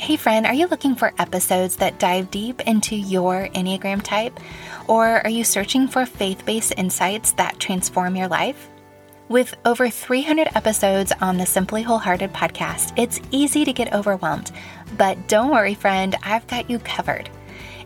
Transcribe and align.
Hey, 0.00 0.16
friend, 0.16 0.46
are 0.46 0.54
you 0.54 0.66
looking 0.66 0.94
for 0.94 1.12
episodes 1.18 1.76
that 1.76 1.98
dive 1.98 2.30
deep 2.30 2.62
into 2.62 2.96
your 2.96 3.48
Enneagram 3.48 4.00
type? 4.02 4.40
Or 4.88 5.06
are 5.06 5.28
you 5.28 5.44
searching 5.44 5.88
for 5.88 6.06
faith 6.06 6.46
based 6.46 6.72
insights 6.78 7.32
that 7.32 7.60
transform 7.60 8.16
your 8.16 8.26
life? 8.26 8.70
With 9.28 9.54
over 9.66 9.90
300 9.90 10.48
episodes 10.54 11.12
on 11.20 11.36
the 11.36 11.44
Simply 11.44 11.82
Wholehearted 11.82 12.32
podcast, 12.32 12.94
it's 12.96 13.20
easy 13.30 13.62
to 13.66 13.74
get 13.74 13.92
overwhelmed. 13.92 14.52
But 14.96 15.28
don't 15.28 15.50
worry, 15.50 15.74
friend, 15.74 16.16
I've 16.22 16.46
got 16.46 16.70
you 16.70 16.78
covered. 16.78 17.28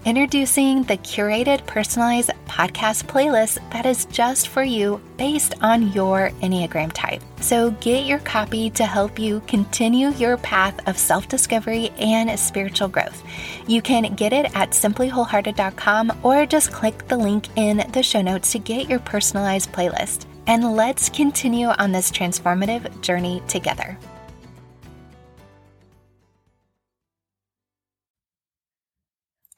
Introducing 0.04 0.82
the 0.82 0.98
curated 0.98 1.64
personalized 1.64 2.30
podcast 2.46 3.04
playlist 3.04 3.58
that 3.70 3.86
is 3.86 4.04
just 4.04 4.48
for 4.48 4.62
you 4.62 5.00
based 5.16 5.54
on 5.62 5.92
your 5.92 6.28
Enneagram 6.42 6.92
type. 6.92 7.22
So 7.40 7.70
get 7.70 8.04
your 8.04 8.18
copy 8.18 8.68
to 8.70 8.84
help 8.84 9.18
you 9.18 9.40
continue 9.46 10.10
your 10.10 10.36
path 10.36 10.78
of 10.86 10.98
self 10.98 11.26
discovery 11.26 11.88
and 11.98 12.38
spiritual 12.38 12.88
growth. 12.88 13.22
You 13.66 13.80
can 13.80 14.14
get 14.14 14.34
it 14.34 14.54
at 14.54 14.72
simplywholehearted.com 14.72 16.20
or 16.22 16.44
just 16.44 16.70
click 16.70 17.08
the 17.08 17.16
link 17.16 17.48
in 17.56 17.90
the 17.92 18.02
show 18.02 18.20
notes 18.20 18.52
to 18.52 18.58
get 18.58 18.90
your 18.90 19.00
personalized 19.00 19.72
playlist. 19.72 20.26
And 20.46 20.76
let's 20.76 21.08
continue 21.08 21.68
on 21.68 21.92
this 21.92 22.10
transformative 22.10 23.00
journey 23.00 23.42
together. 23.48 23.96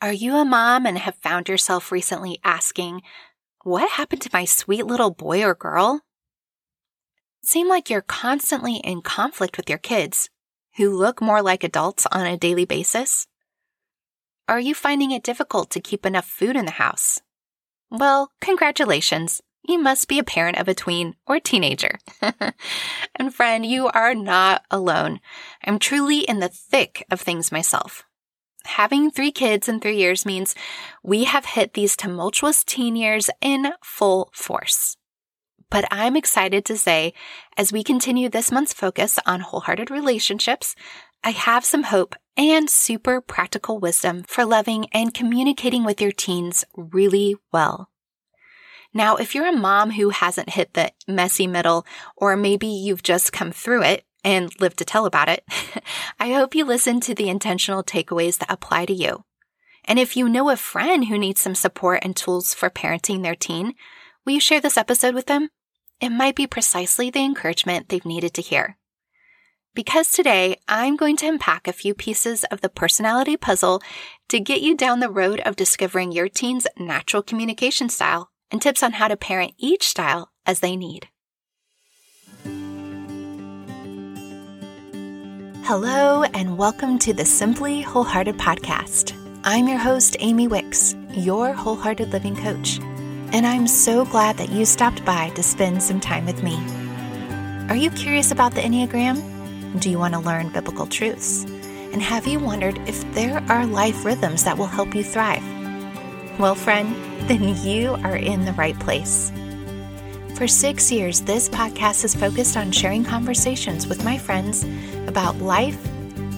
Are 0.03 0.13
you 0.13 0.37
a 0.37 0.45
mom 0.45 0.85
and 0.85 0.99
have 0.99 1.15
found 1.17 1.49
yourself 1.49 1.91
recently 1.91 2.39
asking, 2.45 3.01
What 3.65 3.93
happened 3.93 4.21
to 4.23 4.31
my 4.31 4.45
sweet 4.45 4.85
little 4.85 5.11
boy 5.11 5.43
or 5.43 5.55
girl? 5.55 6.03
It 7.43 7.49
seems 7.49 7.71
like 7.71 7.89
you're 7.89 8.03
constantly 8.03 8.77
in 8.77 9.01
conflict 9.01 9.57
with 9.57 9.71
your 9.71 9.79
kids, 9.79 10.29
who 10.77 10.95
look 10.95 11.23
more 11.23 11.41
like 11.41 11.65
adults 11.65 12.07
on 12.13 12.27
a 12.27 12.37
daily 12.37 12.67
basis. 12.67 13.27
Are 14.47 14.61
you 14.61 14.75
finding 14.75 15.13
it 15.13 15.23
difficult 15.23 15.71
to 15.71 15.81
keep 15.81 16.05
enough 16.05 16.27
food 16.27 16.57
in 16.57 16.67
the 16.67 16.73
house? 16.73 17.23
Well, 17.91 18.33
congratulations. 18.43 19.41
You 19.67 19.79
must 19.79 20.09
be 20.09 20.19
a 20.19 20.25
parent 20.25 20.59
of 20.59 20.69
a 20.69 20.75
tween 20.75 21.17
or 21.27 21.41
teenager. 21.41 21.99
and 23.17 23.35
friend, 23.35 23.65
you 23.65 23.89
are 23.89 24.15
not 24.15 24.63
alone. 24.71 25.21
I'm 25.65 25.79
truly 25.79 26.19
in 26.19 26.41
the 26.41 26.51
thick 26.51 27.07
of 27.11 27.23
things 27.23 27.51
myself 27.51 28.06
having 28.67 29.11
three 29.11 29.33
kids 29.33 29.69
in 29.69 29.81
three 29.81 29.97
years 29.97 30.27
means 30.27 30.55
we 31.03 31.25
have 31.25 31.45
hit 31.45 31.75
these 31.75 31.97
tumultuous 31.97 32.65
teen 32.65 32.97
years 32.97 33.31
in 33.41 33.73
full 33.83 34.31
force. 34.33 34.97
But 35.71 35.87
I'm 35.91 36.17
excited 36.17 36.65
to 36.67 36.77
say, 36.77 37.13
as 37.57 37.73
we 37.73 37.83
continue 37.83 38.29
this 38.29 38.53
month's 38.53 38.73
focus 38.73 39.19
on 39.27 39.41
wholehearted 39.41 39.91
relationships, 39.91 40.77
I 41.25 41.31
have 41.31 41.65
some 41.65 41.85
hope 41.85 42.15
and 42.37 42.71
super 42.71 43.21
practical 43.21 43.79
wisdom 43.79 44.23
for 44.29 44.45
loving 44.45 44.87
and 44.93 45.13
communicating 45.13 45.85
with 45.85 46.01
your 46.01 46.13
teens 46.13 46.65
really 46.77 47.35
well. 47.53 47.91
Now, 48.95 49.17
if 49.17 49.35
you're 49.35 49.49
a 49.49 49.53
mom 49.53 49.91
who 49.91 50.11
hasn't 50.11 50.51
hit 50.51 50.75
the 50.75 50.93
messy 51.09 51.47
middle, 51.47 51.85
or 52.17 52.37
maybe 52.37 52.67
you've 52.67 53.03
just 53.03 53.33
come 53.33 53.53
through 53.53 53.83
it, 53.83 54.05
and 54.25 54.53
live 54.61 54.77
to 54.77 54.85
tell 54.85 55.07
about 55.07 55.29
it, 55.29 55.45
I 56.21 56.33
hope 56.33 56.55
you 56.55 56.65
listen 56.65 57.01
to 57.01 57.15
the 57.15 57.29
intentional 57.29 57.83
takeaways 57.83 58.39
that 58.39 58.51
apply 58.51 58.87
to 58.87 58.93
you. 58.93 59.25
And 59.85 59.99
if 59.99 60.17
you 60.17 60.29
know 60.29 60.51
a 60.51 60.57
friend 60.57 61.07
who 61.07 61.19
needs 61.19 61.41
some 61.41 61.55
support 61.55 62.01
and 62.03 62.17
tools 62.17 62.55
for 62.55 62.71
parenting 62.71 63.23
their 63.23 63.37
teen, 63.37 63.75
will 64.25 64.33
you 64.33 64.41
share 64.41 64.61
this 64.61 64.77
episode 64.77 65.15
with 65.15 65.27
them? 65.27 65.49
It 66.01 66.11
might 66.11 66.35
be 66.35 66.47
precisely 66.47 67.09
the 67.09 67.25
encouragement 67.25 67.89
they've 67.89 68.05
needed 68.05 68.35
to 68.35 68.43
hear. 68.43 68.77
Because 69.75 70.11
today 70.11 70.57
I'm 70.69 70.97
going 70.97 71.17
to 71.19 71.29
unpack 71.29 71.69
a 71.69 71.73
few 71.73 71.95
pieces 71.95 72.45
of 72.45 72.63
the 72.63 72.69
personality 72.69 73.37
puzzle 73.37 73.83
to 74.29 74.41
get 74.41 74.63
you 74.63 74.75
down 74.75 75.01
the 75.01 75.11
road 75.11 75.41
of 75.41 75.55
discovering 75.55 76.13
your 76.13 76.29
teen's 76.29 76.67
natural 76.79 77.23
communication 77.23 77.89
style 77.89 78.31
and 78.51 78.61
tips 78.61 78.83
on 78.83 78.93
how 78.93 79.09
to 79.09 79.17
parent 79.17 79.53
each 79.59 79.87
style 79.87 80.31
as 80.47 80.61
they 80.61 80.77
need. 80.77 81.09
Hello, 85.67 86.23
and 86.23 86.57
welcome 86.57 86.97
to 87.01 87.13
the 87.13 87.25
Simply 87.25 87.83
Wholehearted 87.83 88.37
podcast. 88.37 89.13
I'm 89.43 89.67
your 89.67 89.79
host, 89.79 90.17
Amy 90.21 90.47
Wicks, 90.47 90.95
your 91.11 91.53
wholehearted 91.53 92.13
living 92.13 92.37
coach, 92.37 92.79
and 93.33 93.45
I'm 93.45 93.67
so 93.67 94.05
glad 94.05 94.37
that 94.37 94.51
you 94.51 94.65
stopped 94.65 95.05
by 95.05 95.31
to 95.31 95.43
spend 95.43 95.83
some 95.83 95.99
time 95.99 96.25
with 96.25 96.41
me. 96.45 96.55
Are 97.69 97.75
you 97.75 97.91
curious 97.91 98.31
about 98.31 98.55
the 98.55 98.61
Enneagram? 98.61 99.81
Do 99.81 99.91
you 99.91 99.99
want 99.99 100.15
to 100.15 100.21
learn 100.21 100.51
biblical 100.51 100.87
truths? 100.87 101.43
And 101.43 102.01
have 102.01 102.29
you 102.29 102.39
wondered 102.39 102.79
if 102.87 103.03
there 103.15 103.45
are 103.49 103.67
life 103.67 104.05
rhythms 104.05 104.45
that 104.45 104.59
will 104.59 104.67
help 104.67 104.95
you 104.95 105.03
thrive? 105.03 105.43
Well, 106.39 106.55
friend, 106.55 106.95
then 107.29 107.43
you 107.67 107.95
are 108.05 108.17
in 108.17 108.45
the 108.45 108.53
right 108.53 108.79
place. 108.79 109.33
For 110.37 110.47
six 110.47 110.93
years, 110.93 111.23
this 111.23 111.49
podcast 111.49 112.03
has 112.03 112.15
focused 112.15 112.59
on 112.59 112.71
sharing 112.71 113.03
conversations 113.03 113.87
with 113.87 114.05
my 114.05 114.19
friends 114.19 114.67
about 115.07 115.39
life, 115.39 115.83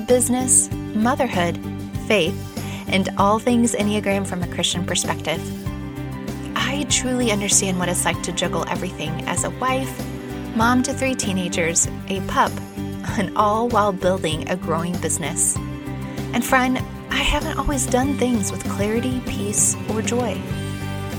business, 0.07 0.71
motherhood, 0.71 1.59
faith, 2.07 2.37
and 2.87 3.09
all 3.19 3.41
things 3.41 3.75
Enneagram 3.75 4.25
from 4.25 4.45
a 4.45 4.55
Christian 4.55 4.87
perspective. 4.87 5.43
I 6.57 6.87
truly 6.89 7.33
understand 7.33 7.81
what 7.81 7.89
it's 7.89 8.05
like 8.05 8.23
to 8.23 8.31
juggle 8.31 8.65
everything 8.69 9.11
as 9.27 9.43
a 9.43 9.51
wife, 9.51 9.93
mom 10.55 10.85
to 10.85 10.95
three 10.95 11.17
teenagers, 11.17 11.89
a 12.07 12.21
pup, 12.29 12.53
and 13.19 13.37
all 13.37 13.69
while 13.69 13.93
building 13.93 14.49
a 14.49 14.55
growing 14.55 14.97
business. 14.99 15.57
And 16.35 16.45
friend, 16.45 16.79
I 17.11 17.17
haven't 17.17 17.59
always 17.59 17.85
done 17.85 18.17
things 18.17 18.53
with 18.53 18.63
clarity, 18.63 19.21
peace, 19.27 19.77
or 19.91 20.03
joy. 20.03 20.41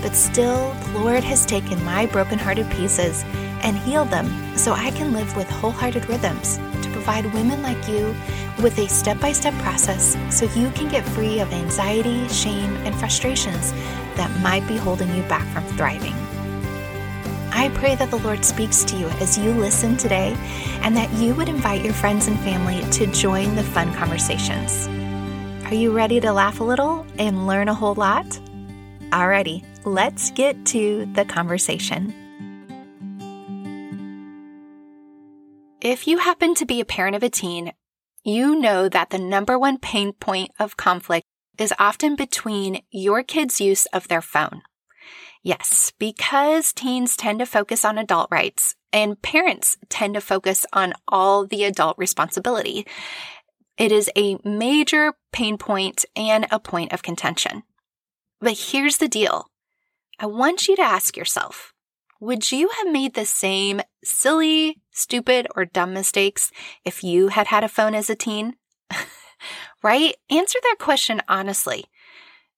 But 0.01 0.15
still, 0.15 0.73
the 0.93 0.99
Lord 0.99 1.23
has 1.23 1.45
taken 1.45 1.83
my 1.83 2.05
brokenhearted 2.05 2.69
pieces 2.71 3.23
and 3.61 3.77
healed 3.77 4.09
them 4.09 4.57
so 4.57 4.73
I 4.73 4.91
can 4.91 5.13
live 5.13 5.35
with 5.35 5.49
wholehearted 5.49 6.07
rhythms 6.07 6.57
to 6.81 6.89
provide 6.91 7.33
women 7.33 7.61
like 7.61 7.87
you 7.87 8.15
with 8.61 8.77
a 8.79 8.88
step 8.88 9.19
by 9.19 9.31
step 9.31 9.53
process 9.55 10.17
so 10.29 10.45
you 10.59 10.69
can 10.71 10.89
get 10.89 11.05
free 11.05 11.39
of 11.39 11.51
anxiety, 11.51 12.27
shame, 12.29 12.75
and 12.85 12.95
frustrations 12.95 13.71
that 14.15 14.31
might 14.41 14.67
be 14.67 14.77
holding 14.77 15.13
you 15.15 15.23
back 15.23 15.45
from 15.53 15.63
thriving. 15.77 16.15
I 17.51 17.69
pray 17.73 17.95
that 17.95 18.09
the 18.09 18.19
Lord 18.19 18.45
speaks 18.45 18.83
to 18.85 18.95
you 18.95 19.07
as 19.19 19.38
you 19.38 19.51
listen 19.51 19.97
today 19.97 20.35
and 20.81 20.95
that 20.95 21.11
you 21.13 21.35
would 21.35 21.49
invite 21.49 21.83
your 21.83 21.93
friends 21.93 22.27
and 22.27 22.39
family 22.39 22.81
to 22.91 23.07
join 23.07 23.55
the 23.55 23.63
fun 23.63 23.93
conversations. 23.95 24.88
Are 25.65 25.73
you 25.73 25.91
ready 25.91 26.19
to 26.21 26.31
laugh 26.31 26.61
a 26.61 26.63
little 26.63 27.05
and 27.17 27.47
learn 27.47 27.67
a 27.67 27.73
whole 27.73 27.95
lot? 27.95 28.25
Alrighty, 29.11 29.65
let's 29.85 30.31
get 30.31 30.66
to 30.67 31.06
the 31.13 31.25
conversation. 31.25 32.13
If 35.81 36.07
you 36.07 36.17
happen 36.17 36.56
to 36.56 36.66
be 36.66 36.81
a 36.81 36.85
parent 36.85 37.16
of 37.16 37.23
a 37.23 37.29
teen, 37.29 37.72
you 38.23 38.59
know 38.59 38.89
that 38.89 39.12
the 39.12 39.18
number 39.18 39.57
one 39.57 39.78
pain 39.78 40.12
point 40.13 40.51
of 40.59 40.75
conflict 40.75 41.25
is 41.57 41.73
often 41.79 42.16
between 42.16 42.81
your 42.91 43.23
kid's 43.23 43.62
use 43.62 43.85
of 43.88 44.07
their 44.07 44.22
phone. 44.22 44.62
Yes, 45.41 45.94
because 45.97 46.73
teens 46.73 47.16
tend 47.16 47.39
to 47.39 47.45
focus 47.45 47.85
on 47.85 47.97
adult 47.97 48.28
rights 48.29 48.75
and 48.91 49.22
parents 49.22 49.78
tend 49.88 50.16
to 50.16 50.22
focus 50.22 50.66
on 50.73 50.94
all 51.07 51.47
the 51.47 51.63
adult 51.63 51.97
responsibility. 51.97 52.85
It 53.78 53.94
is 53.94 54.12
a 54.18 54.38
major 54.44 55.13
pain 55.31 55.57
point 55.57 56.03
and 56.16 56.45
a 56.51 56.59
point 56.59 56.91
of 56.91 57.03
contention. 57.03 57.63
But 58.41 58.57
here's 58.57 58.97
the 58.97 59.07
deal. 59.07 59.45
I 60.22 60.25
want 60.25 60.68
you 60.68 60.75
to 60.75 60.81
ask 60.81 61.16
yourself, 61.16 61.74
would 62.19 62.52
you 62.52 62.69
have 62.78 62.91
made 62.91 63.13
the 63.13 63.25
same 63.25 63.80
silly, 64.03 64.81
stupid, 64.91 65.47
or 65.56 65.63
dumb 65.63 65.94
mistakes 65.94 66.52
if 66.84 67.06
you 67.06 67.30
had 67.30 67.48
had 67.48 67.63
a 67.63 67.69
phone 67.69 67.95
as 67.95 68.10
a 68.10 68.16
teen? 68.16 68.56
right? 69.83 70.16
Answer 70.30 70.60
that 70.62 70.75
question 70.77 71.21
honestly. 71.30 71.86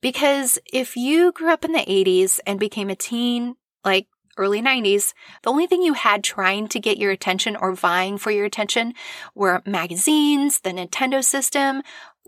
Because 0.01 0.57
if 0.73 0.97
you 0.97 1.31
grew 1.31 1.51
up 1.51 1.63
in 1.63 1.73
the 1.73 1.85
80s 1.85 2.39
and 2.47 2.59
became 2.59 2.89
a 2.89 2.95
teen, 2.95 3.53
like 3.85 4.07
early 4.37 4.59
90s, 4.59 5.13
the 5.43 5.51
only 5.51 5.67
thing 5.67 5.83
you 5.83 5.93
had 5.93 6.23
trying 6.23 6.67
to 6.69 6.79
get 6.79 6.97
your 6.97 7.11
attention 7.11 7.55
or 7.55 7.75
vying 7.75 8.17
for 8.17 8.31
your 8.31 8.45
attention 8.45 8.95
were 9.35 9.61
magazines, 9.67 10.61
the 10.61 10.71
Nintendo 10.71 11.23
system, 11.23 11.83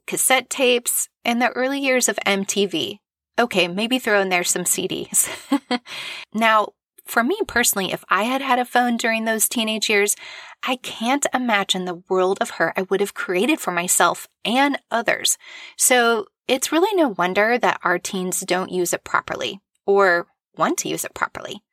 cassette 0.05 0.51
tapes, 0.51 1.09
and 1.25 1.41
the 1.41 1.49
early 1.49 1.79
years 1.79 2.07
of 2.07 2.17
MTV. 2.27 2.99
Okay, 3.39 3.67
maybe 3.67 3.99
throw 3.99 4.21
in 4.21 4.29
there 4.29 4.43
some 4.43 4.63
CDs. 4.63 5.29
now, 6.33 6.69
for 7.05 7.23
me 7.23 7.37
personally, 7.47 7.91
if 7.91 8.03
I 8.09 8.23
had 8.23 8.41
had 8.41 8.59
a 8.59 8.65
phone 8.65 8.97
during 8.97 9.25
those 9.25 9.49
teenage 9.49 9.89
years, 9.89 10.15
I 10.65 10.77
can't 10.77 11.25
imagine 11.33 11.85
the 11.85 12.01
world 12.09 12.37
of 12.39 12.51
hurt 12.51 12.73
I 12.77 12.83
would 12.83 13.01
have 13.01 13.13
created 13.13 13.59
for 13.59 13.71
myself 13.71 14.27
and 14.45 14.79
others. 14.89 15.37
So 15.77 16.27
it's 16.47 16.71
really 16.71 16.95
no 16.95 17.09
wonder 17.09 17.57
that 17.57 17.79
our 17.83 17.99
teens 17.99 18.41
don't 18.41 18.71
use 18.71 18.93
it 18.93 19.03
properly 19.03 19.59
or 19.85 20.27
want 20.57 20.77
to 20.79 20.89
use 20.89 21.03
it 21.03 21.13
properly. 21.13 21.63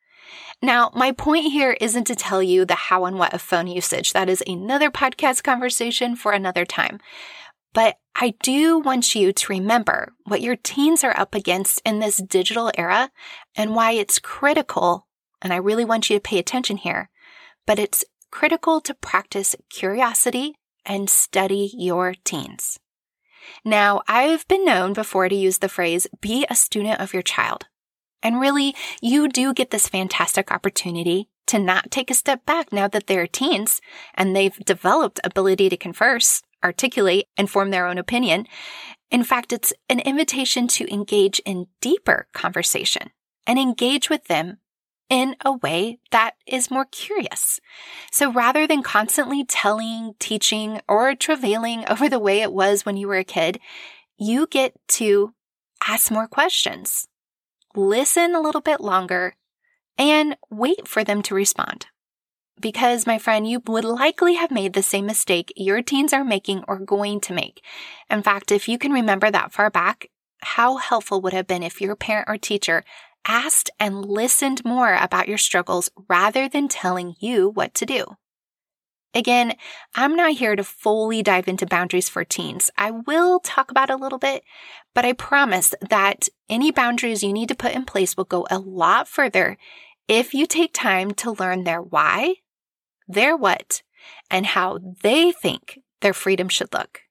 Now, 0.61 0.91
my 0.93 1.11
point 1.11 1.51
here 1.51 1.77
isn't 1.81 2.05
to 2.05 2.15
tell 2.15 2.43
you 2.43 2.65
the 2.65 2.75
how 2.75 3.05
and 3.05 3.17
what 3.17 3.33
of 3.33 3.41
phone 3.41 3.67
usage. 3.67 4.13
That 4.13 4.29
is 4.29 4.43
another 4.45 4.91
podcast 4.91 5.43
conversation 5.43 6.15
for 6.15 6.31
another 6.31 6.65
time. 6.65 6.99
But 7.73 7.97
I 8.15 8.33
do 8.43 8.79
want 8.79 9.15
you 9.15 9.31
to 9.31 9.53
remember 9.53 10.13
what 10.25 10.41
your 10.41 10.55
teens 10.55 11.03
are 11.03 11.17
up 11.17 11.33
against 11.33 11.81
in 11.85 11.99
this 11.99 12.17
digital 12.17 12.71
era 12.77 13.09
and 13.55 13.75
why 13.75 13.93
it's 13.93 14.19
critical. 14.19 15.07
And 15.41 15.53
I 15.53 15.57
really 15.57 15.85
want 15.85 16.09
you 16.09 16.17
to 16.17 16.21
pay 16.21 16.37
attention 16.37 16.77
here, 16.77 17.09
but 17.65 17.79
it's 17.79 18.05
critical 18.29 18.81
to 18.81 18.93
practice 18.93 19.55
curiosity 19.69 20.55
and 20.85 21.09
study 21.09 21.71
your 21.75 22.15
teens. 22.23 22.79
Now, 23.65 24.01
I've 24.07 24.47
been 24.47 24.65
known 24.65 24.93
before 24.93 25.29
to 25.29 25.35
use 25.35 25.59
the 25.59 25.69
phrase, 25.69 26.07
be 26.21 26.45
a 26.49 26.55
student 26.55 26.99
of 26.99 27.13
your 27.13 27.23
child. 27.23 27.65
And 28.23 28.39
really, 28.39 28.75
you 29.01 29.27
do 29.27 29.53
get 29.53 29.71
this 29.71 29.87
fantastic 29.87 30.51
opportunity 30.51 31.29
to 31.47 31.57
not 31.57 31.91
take 31.91 32.11
a 32.11 32.15
step 32.15 32.45
back 32.45 32.71
now 32.71 32.87
that 32.87 33.07
they're 33.07 33.27
teens 33.27 33.81
and 34.13 34.35
they've 34.35 34.57
developed 34.59 35.19
ability 35.23 35.69
to 35.69 35.77
converse, 35.77 36.43
articulate, 36.63 37.27
and 37.37 37.49
form 37.49 37.71
their 37.71 37.87
own 37.87 37.97
opinion. 37.97 38.47
In 39.09 39.23
fact, 39.23 39.51
it's 39.51 39.73
an 39.89 39.99
invitation 39.99 40.67
to 40.69 40.91
engage 40.91 41.39
in 41.39 41.67
deeper 41.81 42.27
conversation 42.33 43.11
and 43.45 43.59
engage 43.59 44.09
with 44.09 44.25
them 44.25 44.57
in 45.09 45.35
a 45.43 45.51
way 45.51 45.99
that 46.11 46.35
is 46.47 46.71
more 46.71 46.85
curious. 46.85 47.59
So 48.11 48.31
rather 48.31 48.65
than 48.65 48.81
constantly 48.81 49.43
telling, 49.43 50.15
teaching, 50.19 50.79
or 50.87 51.15
travailing 51.15 51.83
over 51.89 52.07
the 52.07 52.19
way 52.19 52.41
it 52.41 52.53
was 52.53 52.85
when 52.85 52.95
you 52.95 53.09
were 53.09 53.17
a 53.17 53.25
kid, 53.25 53.59
you 54.17 54.47
get 54.47 54.73
to 54.87 55.33
ask 55.85 56.11
more 56.11 56.27
questions, 56.27 57.09
listen 57.75 58.33
a 58.35 58.39
little 58.39 58.61
bit 58.61 58.79
longer, 58.79 59.35
and 59.97 60.37
wait 60.49 60.87
for 60.87 61.03
them 61.03 61.21
to 61.23 61.35
respond. 61.35 61.87
Because, 62.61 63.07
my 63.07 63.17
friend, 63.17 63.47
you 63.47 63.61
would 63.65 63.83
likely 63.83 64.35
have 64.35 64.51
made 64.51 64.73
the 64.73 64.83
same 64.83 65.07
mistake 65.07 65.51
your 65.55 65.81
teens 65.81 66.13
are 66.13 66.23
making 66.23 66.63
or 66.67 66.77
going 66.77 67.19
to 67.21 67.33
make. 67.33 67.63
In 68.09 68.21
fact, 68.21 68.51
if 68.51 68.69
you 68.69 68.77
can 68.77 68.91
remember 68.91 69.31
that 69.31 69.51
far 69.51 69.71
back, 69.71 70.09
how 70.43 70.77
helpful 70.77 71.21
would 71.21 71.33
have 71.33 71.47
been 71.47 71.63
if 71.63 71.81
your 71.81 71.95
parent 71.95 72.29
or 72.29 72.37
teacher 72.37 72.83
asked 73.25 73.69
and 73.79 74.05
listened 74.05 74.63
more 74.63 74.93
about 74.93 75.27
your 75.27 75.37
struggles 75.37 75.89
rather 76.07 76.47
than 76.47 76.67
telling 76.67 77.15
you 77.19 77.49
what 77.49 77.73
to 77.75 77.85
do. 77.85 78.05
Again, 79.13 79.55
I'm 79.93 80.15
not 80.15 80.33
here 80.33 80.55
to 80.55 80.63
fully 80.63 81.21
dive 81.21 81.47
into 81.47 81.65
boundaries 81.65 82.07
for 82.07 82.23
teens. 82.23 82.71
I 82.77 82.91
will 82.91 83.39
talk 83.41 83.69
about 83.69 83.89
a 83.89 83.97
little 83.97 84.19
bit, 84.19 84.43
but 84.93 85.03
I 85.03 85.13
promise 85.13 85.73
that 85.89 86.29
any 86.49 86.71
boundaries 86.71 87.21
you 87.21 87.33
need 87.33 87.49
to 87.49 87.55
put 87.55 87.73
in 87.73 87.83
place 87.85 88.15
will 88.15 88.23
go 88.23 88.47
a 88.49 88.57
lot 88.57 89.07
further 89.07 89.57
if 90.07 90.33
you 90.33 90.45
take 90.45 90.73
time 90.73 91.11
to 91.15 91.31
learn 91.31 91.63
their 91.63 91.81
why, 91.81 92.35
their 93.13 93.35
what, 93.35 93.81
and 94.29 94.45
how 94.45 94.79
they 95.01 95.31
think 95.31 95.79
their 96.01 96.13
freedom 96.13 96.49
should 96.49 96.73
look. 96.73 97.01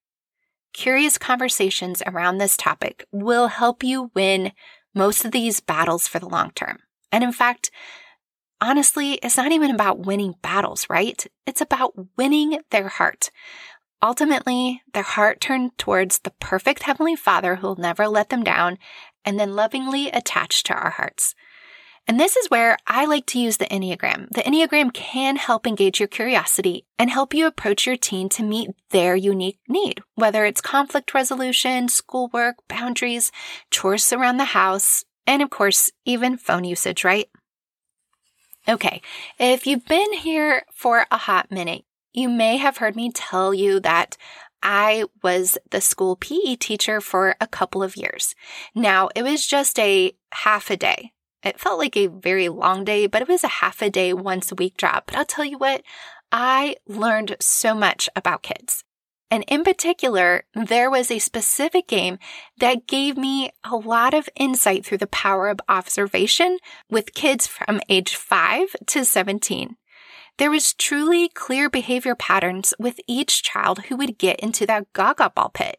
Curious 0.73 1.19
conversations 1.19 2.03
around 2.07 2.39
this 2.39 2.57
topic 2.57 3.05
will 3.11 3.49
help 3.49 3.83
you 3.83 4.11
win 4.15 4.53
most 4.95 5.25
of 5.25 5.33
these 5.33 5.61
battles 5.61 6.07
for 6.07 6.19
the 6.19 6.29
long 6.29 6.51
term. 6.53 6.79
And 7.13 7.25
in 7.25 7.33
fact, 7.33 7.71
honestly, 8.61 9.15
it's 9.15 9.37
not 9.37 9.53
even 9.53 9.71
about 9.71 10.07
winning 10.07 10.35
battles, 10.43 10.89
right? 10.89 11.27
It's 11.47 11.61
about 11.61 11.95
winning 12.17 12.61
their 12.71 12.89
heart. 12.89 13.31
Ultimately, 14.03 14.83
their 14.95 15.03
heart 15.03 15.41
turned 15.41 15.77
towards 15.77 16.21
the 16.21 16.33
perfect 16.41 16.85
Heavenly 16.85 17.17
Father 17.17 17.57
who 17.57 17.69
will 17.69 17.77
never 17.77 18.09
let 18.09 18.31
them 18.31 18.43
down 18.43 18.79
and 19.25 19.39
then 19.39 19.55
lovingly 19.55 20.09
attached 20.09 20.67
to 20.67 20.75
our 20.75 20.91
hearts. 20.91 21.35
And 22.07 22.19
this 22.19 22.37
is 22.37 22.51
where 22.51 22.77
I 22.87 23.05
like 23.05 23.27
to 23.27 23.39
use 23.39 23.59
the 23.59 23.67
Enneagram. 23.67 24.29
The 24.31 24.43
Enneagram 24.43 24.93
can 24.93 25.37
help 25.37 25.67
engage 25.67 26.01
your 26.01 26.09
curiosity 26.09 26.85
and 26.99 27.11
help 27.11 27.33
you 27.33 27.47
approach 27.47 27.87
your 27.87 27.97
teen 27.97 28.29
to 28.31 28.43
meet 28.43 28.71
their 28.91 29.15
unique 29.15 29.61
need, 29.69 30.03
whether 30.17 30.45
it's 30.45 30.61
conflict 30.61 31.15
resolution, 31.15 31.89
schoolwork, 31.89 32.57
boundaries, 32.69 33.31
chores 33.71 34.13
around 34.13 34.39
the 34.39 34.45
house, 34.45 35.05
and 35.27 35.43
of 35.43 35.51
course, 35.51 35.91
even 36.05 36.37
phone 36.37 36.65
usage, 36.65 37.05
right? 37.05 37.29
Okay, 38.69 39.01
if 39.39 39.67
you've 39.67 39.87
been 39.87 40.13
here 40.13 40.65
for 40.73 41.07
a 41.11 41.17
hot 41.17 41.51
minute, 41.51 41.85
you 42.13 42.29
may 42.29 42.57
have 42.57 42.79
heard 42.79 42.97
me 42.97 43.11
tell 43.13 43.55
you 43.55 43.81
that 43.81 44.17
I 44.63 45.05
was 45.23 45.57
the 45.71 45.81
school 45.81 46.17
PE 46.17 46.57
teacher 46.57 47.01
for 47.01 47.37
a 47.41 47.47
couple 47.47 47.83
of 47.83 47.97
years. 47.97 48.35
Now, 48.75 49.09
it 49.15 49.23
was 49.23 49.47
just 49.47 49.79
a 49.79 50.13
half 50.33 50.71
a 50.71 50.77
day. 50.77 51.13
It 51.43 51.59
felt 51.59 51.79
like 51.79 51.97
a 51.97 52.07
very 52.07 52.49
long 52.49 52.85
day, 52.85 53.07
but 53.07 53.23
it 53.23 53.29
was 53.29 53.45
a 53.45 53.49
half 53.49 53.81
a 53.81 53.91
day, 53.91 54.13
once 54.13 54.53
a 54.53 54.57
week 54.57 54.77
job. 54.77 55.05
But 55.07 55.17
I'll 55.17 55.25
tell 55.25 55.45
you 55.45 55.59
what, 55.59 55.83
I 56.31 56.77
learned 56.87 57.37
so 57.41 57.75
much 57.75 58.09
about 58.15 58.43
kids. 58.43 58.85
And 59.31 59.45
in 59.47 59.63
particular, 59.63 60.45
there 60.55 60.91
was 60.91 61.11
a 61.11 61.21
specific 61.21 61.87
game 61.87 62.19
that 62.59 62.89
gave 62.89 63.17
me 63.17 63.51
a 63.63 63.77
lot 63.77 64.13
of 64.13 64.29
insight 64.35 64.85
through 64.85 64.99
the 64.99 65.07
power 65.07 65.49
of 65.49 65.61
observation 65.69 66.59
with 66.91 67.15
kids 67.15 67.47
from 67.47 67.81
age 67.89 68.17
5 68.17 68.75
to 68.87 69.05
17. 69.05 69.77
There 70.39 70.51
was 70.51 70.75
truly 70.75 71.29
clear 71.29 71.71
behavior 71.71 72.17
patterns 72.17 72.75
with 72.79 72.99
each 73.07 73.43
child 73.43 73.85
who 73.85 73.97
would 73.97 74.19
get 74.19 74.41
into 74.41 74.67
that 74.67 74.93
gaga 74.95 75.31
ball 75.31 75.51
pit. 75.51 75.79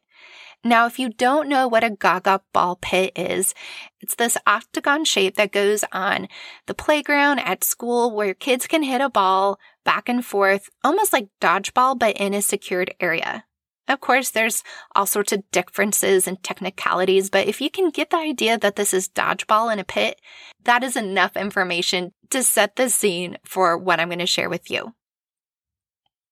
Now, 0.64 0.86
if 0.86 1.00
you 1.00 1.10
don't 1.10 1.50
know 1.50 1.68
what 1.68 1.84
a 1.84 1.90
gaga 1.90 2.42
ball 2.54 2.76
pit 2.76 3.14
is, 3.16 3.56
it's 4.00 4.14
this 4.14 4.38
octagon 4.46 5.06
shape 5.06 5.36
that 5.36 5.52
goes 5.52 5.84
on 5.92 6.28
the 6.68 6.76
playground 6.76 7.40
at 7.40 7.64
school 7.64 8.16
where 8.16 8.36
kids 8.36 8.68
can 8.68 8.84
hit 8.84 9.02
a 9.02 9.10
ball 9.10 9.60
back 9.84 10.08
and 10.08 10.24
forth, 10.24 10.70
almost 10.84 11.14
like 11.14 11.30
dodgeball, 11.42 11.98
but 11.98 12.16
in 12.18 12.36
a 12.36 12.44
secured 12.44 12.94
area. 13.00 13.46
Of 13.88 14.00
course, 14.02 14.30
there's 14.30 14.64
all 14.96 15.08
sorts 15.08 15.32
of 15.34 15.50
differences 15.52 16.28
and 16.28 16.42
technicalities, 16.44 17.32
but 17.32 17.48
if 17.48 17.60
you 17.60 17.72
can 17.72 17.90
get 17.90 18.12
the 18.12 18.18
idea 18.18 18.58
that 18.60 18.76
this 18.76 18.94
is 18.94 19.10
dodgeball 19.10 19.74
in 19.74 19.80
a 19.80 19.84
pit, 19.84 20.22
that 20.64 20.84
is 20.84 20.96
enough 20.96 21.36
information 21.36 22.14
to 22.30 22.44
set 22.44 22.76
the 22.76 22.90
scene 22.90 23.38
for 23.44 23.76
what 23.78 24.00
I'm 24.00 24.10
going 24.10 24.20
to 24.20 24.28
share 24.28 24.50
with 24.50 24.70
you. 24.70 24.94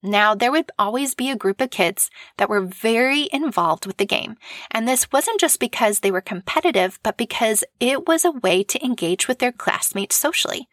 Now, 0.01 0.33
there 0.33 0.51
would 0.51 0.71
always 0.79 1.13
be 1.13 1.29
a 1.29 1.35
group 1.35 1.59
of 1.59 1.71
kids 1.71 2.09
that 2.37 2.49
were 2.49 2.61
very 2.61 3.27
involved 3.33 3.85
with 3.85 3.97
the 3.97 4.05
game. 4.05 4.37
And 4.71 4.87
this 4.87 5.11
wasn't 5.11 5.41
just 5.41 5.59
because 5.59 5.99
they 5.99 6.11
were 6.11 6.21
competitive, 6.21 6.99
but 7.03 7.17
because 7.17 7.65
it 7.81 8.07
was 8.07 8.23
a 8.23 8.31
way 8.31 8.63
to 8.63 8.83
engage 8.83 9.27
with 9.27 9.39
their 9.39 9.51
classmates 9.51 10.15
socially. 10.15 10.69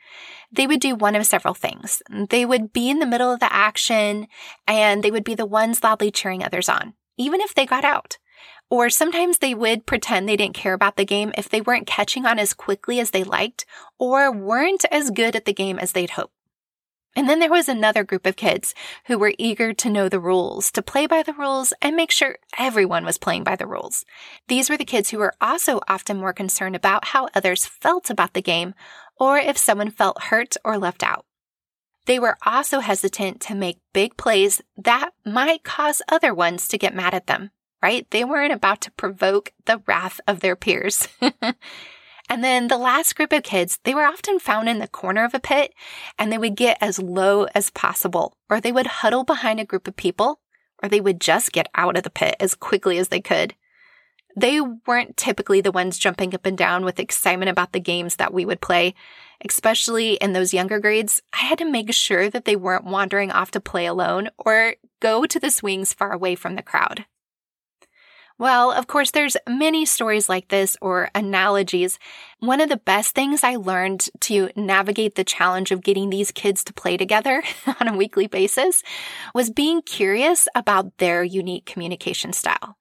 They 0.52 0.68
would 0.68 0.80
do 0.80 0.94
one 0.94 1.16
of 1.16 1.26
several 1.26 1.54
things. 1.54 2.02
They 2.30 2.46
would 2.46 2.72
be 2.72 2.88
in 2.88 3.00
the 3.00 3.06
middle 3.06 3.32
of 3.32 3.40
the 3.40 3.52
action 3.52 4.28
and 4.66 5.02
they 5.02 5.10
would 5.10 5.24
be 5.24 5.34
the 5.34 5.44
ones 5.44 5.82
loudly 5.82 6.12
cheering 6.12 6.44
others 6.44 6.68
on, 6.68 6.94
even 7.16 7.40
if 7.40 7.52
they 7.52 7.66
got 7.66 7.84
out. 7.84 8.18
Or 8.70 8.90
sometimes 8.90 9.38
they 9.38 9.54
would 9.54 9.86
pretend 9.86 10.28
they 10.28 10.36
didn't 10.36 10.54
care 10.54 10.72
about 10.72 10.96
the 10.96 11.04
game 11.04 11.32
if 11.36 11.48
they 11.48 11.60
weren't 11.60 11.86
catching 11.86 12.26
on 12.26 12.38
as 12.38 12.54
quickly 12.54 13.00
as 13.00 13.10
they 13.10 13.24
liked 13.24 13.64
or 13.98 14.30
weren't 14.30 14.84
as 14.90 15.10
good 15.10 15.34
at 15.34 15.46
the 15.46 15.52
game 15.52 15.78
as 15.78 15.92
they'd 15.92 16.10
hoped. 16.10 16.32
And 17.16 17.28
then 17.28 17.38
there 17.38 17.50
was 17.50 17.68
another 17.68 18.04
group 18.04 18.26
of 18.26 18.36
kids 18.36 18.74
who 19.06 19.18
were 19.18 19.32
eager 19.38 19.72
to 19.72 19.90
know 19.90 20.10
the 20.10 20.20
rules, 20.20 20.70
to 20.72 20.82
play 20.82 21.06
by 21.06 21.22
the 21.22 21.32
rules, 21.32 21.72
and 21.80 21.96
make 21.96 22.10
sure 22.10 22.36
everyone 22.58 23.06
was 23.06 23.16
playing 23.16 23.42
by 23.42 23.56
the 23.56 23.66
rules. 23.66 24.04
These 24.48 24.68
were 24.68 24.76
the 24.76 24.84
kids 24.84 25.10
who 25.10 25.18
were 25.18 25.32
also 25.40 25.80
often 25.88 26.18
more 26.18 26.34
concerned 26.34 26.76
about 26.76 27.06
how 27.06 27.28
others 27.34 27.64
felt 27.64 28.10
about 28.10 28.34
the 28.34 28.42
game 28.42 28.74
or 29.18 29.38
if 29.38 29.56
someone 29.56 29.90
felt 29.90 30.24
hurt 30.24 30.56
or 30.62 30.76
left 30.76 31.02
out. 31.02 31.24
They 32.04 32.18
were 32.18 32.36
also 32.44 32.80
hesitant 32.80 33.40
to 33.42 33.54
make 33.54 33.80
big 33.94 34.18
plays 34.18 34.62
that 34.76 35.10
might 35.24 35.64
cause 35.64 36.02
other 36.08 36.34
ones 36.34 36.68
to 36.68 36.78
get 36.78 36.94
mad 36.94 37.14
at 37.14 37.26
them, 37.26 37.50
right? 37.82 38.06
They 38.10 38.24
weren't 38.24 38.52
about 38.52 38.82
to 38.82 38.92
provoke 38.92 39.52
the 39.64 39.82
wrath 39.86 40.20
of 40.28 40.40
their 40.40 40.54
peers. 40.54 41.08
And 42.28 42.42
then 42.42 42.68
the 42.68 42.78
last 42.78 43.14
group 43.14 43.32
of 43.32 43.44
kids, 43.44 43.78
they 43.84 43.94
were 43.94 44.04
often 44.04 44.38
found 44.38 44.68
in 44.68 44.78
the 44.78 44.88
corner 44.88 45.24
of 45.24 45.34
a 45.34 45.40
pit 45.40 45.72
and 46.18 46.32
they 46.32 46.38
would 46.38 46.56
get 46.56 46.78
as 46.80 46.98
low 46.98 47.44
as 47.54 47.70
possible, 47.70 48.36
or 48.50 48.60
they 48.60 48.72
would 48.72 48.86
huddle 48.86 49.24
behind 49.24 49.60
a 49.60 49.64
group 49.64 49.86
of 49.86 49.96
people, 49.96 50.40
or 50.82 50.88
they 50.88 51.00
would 51.00 51.20
just 51.20 51.52
get 51.52 51.68
out 51.74 51.96
of 51.96 52.02
the 52.02 52.10
pit 52.10 52.34
as 52.40 52.54
quickly 52.54 52.98
as 52.98 53.08
they 53.08 53.20
could. 53.20 53.54
They 54.38 54.60
weren't 54.60 55.16
typically 55.16 55.62
the 55.62 55.72
ones 55.72 55.98
jumping 55.98 56.34
up 56.34 56.44
and 56.44 56.58
down 56.58 56.84
with 56.84 57.00
excitement 57.00 57.48
about 57.48 57.72
the 57.72 57.80
games 57.80 58.16
that 58.16 58.34
we 58.34 58.44
would 58.44 58.60
play, 58.60 58.94
especially 59.42 60.14
in 60.14 60.34
those 60.34 60.52
younger 60.52 60.78
grades. 60.78 61.22
I 61.32 61.38
had 61.38 61.58
to 61.58 61.64
make 61.64 61.92
sure 61.94 62.28
that 62.28 62.44
they 62.44 62.54
weren't 62.54 62.84
wandering 62.84 63.30
off 63.30 63.50
to 63.52 63.60
play 63.60 63.86
alone 63.86 64.28
or 64.36 64.74
go 65.00 65.24
to 65.24 65.40
the 65.40 65.50
swings 65.50 65.94
far 65.94 66.12
away 66.12 66.34
from 66.34 66.54
the 66.54 66.62
crowd. 66.62 67.06
Well, 68.38 68.70
of 68.70 68.86
course, 68.86 69.12
there's 69.12 69.36
many 69.48 69.86
stories 69.86 70.28
like 70.28 70.48
this 70.48 70.76
or 70.82 71.08
analogies. 71.14 71.98
One 72.40 72.60
of 72.60 72.68
the 72.68 72.76
best 72.76 73.14
things 73.14 73.42
I 73.42 73.56
learned 73.56 74.10
to 74.22 74.50
navigate 74.54 75.14
the 75.14 75.24
challenge 75.24 75.70
of 75.70 75.82
getting 75.82 76.10
these 76.10 76.32
kids 76.32 76.62
to 76.64 76.74
play 76.74 76.98
together 76.98 77.42
on 77.80 77.88
a 77.88 77.96
weekly 77.96 78.26
basis 78.26 78.82
was 79.34 79.48
being 79.48 79.80
curious 79.80 80.48
about 80.54 80.98
their 80.98 81.24
unique 81.24 81.64
communication 81.64 82.34
style. 82.34 82.76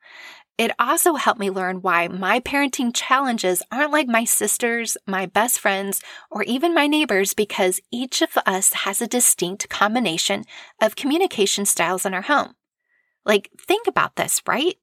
It 0.57 0.71
also 0.79 1.15
helped 1.15 1.39
me 1.39 1.49
learn 1.49 1.81
why 1.81 2.07
my 2.09 2.39
parenting 2.41 2.91
challenges 2.93 3.61
aren't 3.71 3.91
like 3.91 4.07
my 4.07 4.23
sisters, 4.25 4.97
my 5.05 5.25
best 5.25 5.59
friends, 5.59 6.01
or 6.31 6.43
even 6.43 6.73
my 6.73 6.87
neighbors 6.87 7.33
because 7.33 7.81
each 7.91 8.21
of 8.21 8.37
us 8.45 8.73
has 8.73 9.01
a 9.01 9.07
distinct 9.07 9.69
combination 9.69 10.43
of 10.81 10.95
communication 10.95 11.65
styles 11.65 12.05
in 12.05 12.13
our 12.13 12.21
home. 12.21 12.55
Like, 13.25 13.49
think 13.67 13.87
about 13.87 14.15
this, 14.15 14.41
right? 14.47 14.75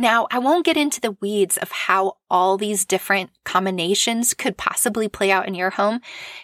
Now, 0.00 0.28
I 0.30 0.38
won't 0.38 0.64
get 0.64 0.76
into 0.76 1.00
the 1.00 1.16
weeds 1.20 1.56
of 1.56 1.72
how 1.72 2.18
all 2.30 2.56
these 2.56 2.84
different 2.84 3.30
combinations 3.44 4.32
could 4.32 4.56
possibly 4.56 5.08
play 5.08 5.32
out 5.32 5.48
in 5.48 5.56
your 5.56 5.70
home 5.70 6.00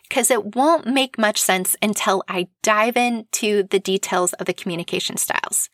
because 0.09 0.29
it 0.31 0.57
won't 0.57 0.89
make 0.89 1.19
much 1.19 1.41
sense 1.41 1.77
until 1.81 2.25
I 2.29 2.49
dive 2.65 2.97
into 2.97 3.63
the 3.63 3.79
details 3.79 4.33
of 4.35 4.47
the 4.47 4.55
communication 4.55 5.17
styles. 5.17 5.71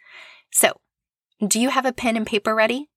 So, 0.53 0.75
do 1.47 1.59
you 1.59 1.71
have 1.71 1.87
a 1.87 1.93
pen 1.93 2.19
and 2.19 2.27
paper 2.27 2.55
ready? 2.55 2.91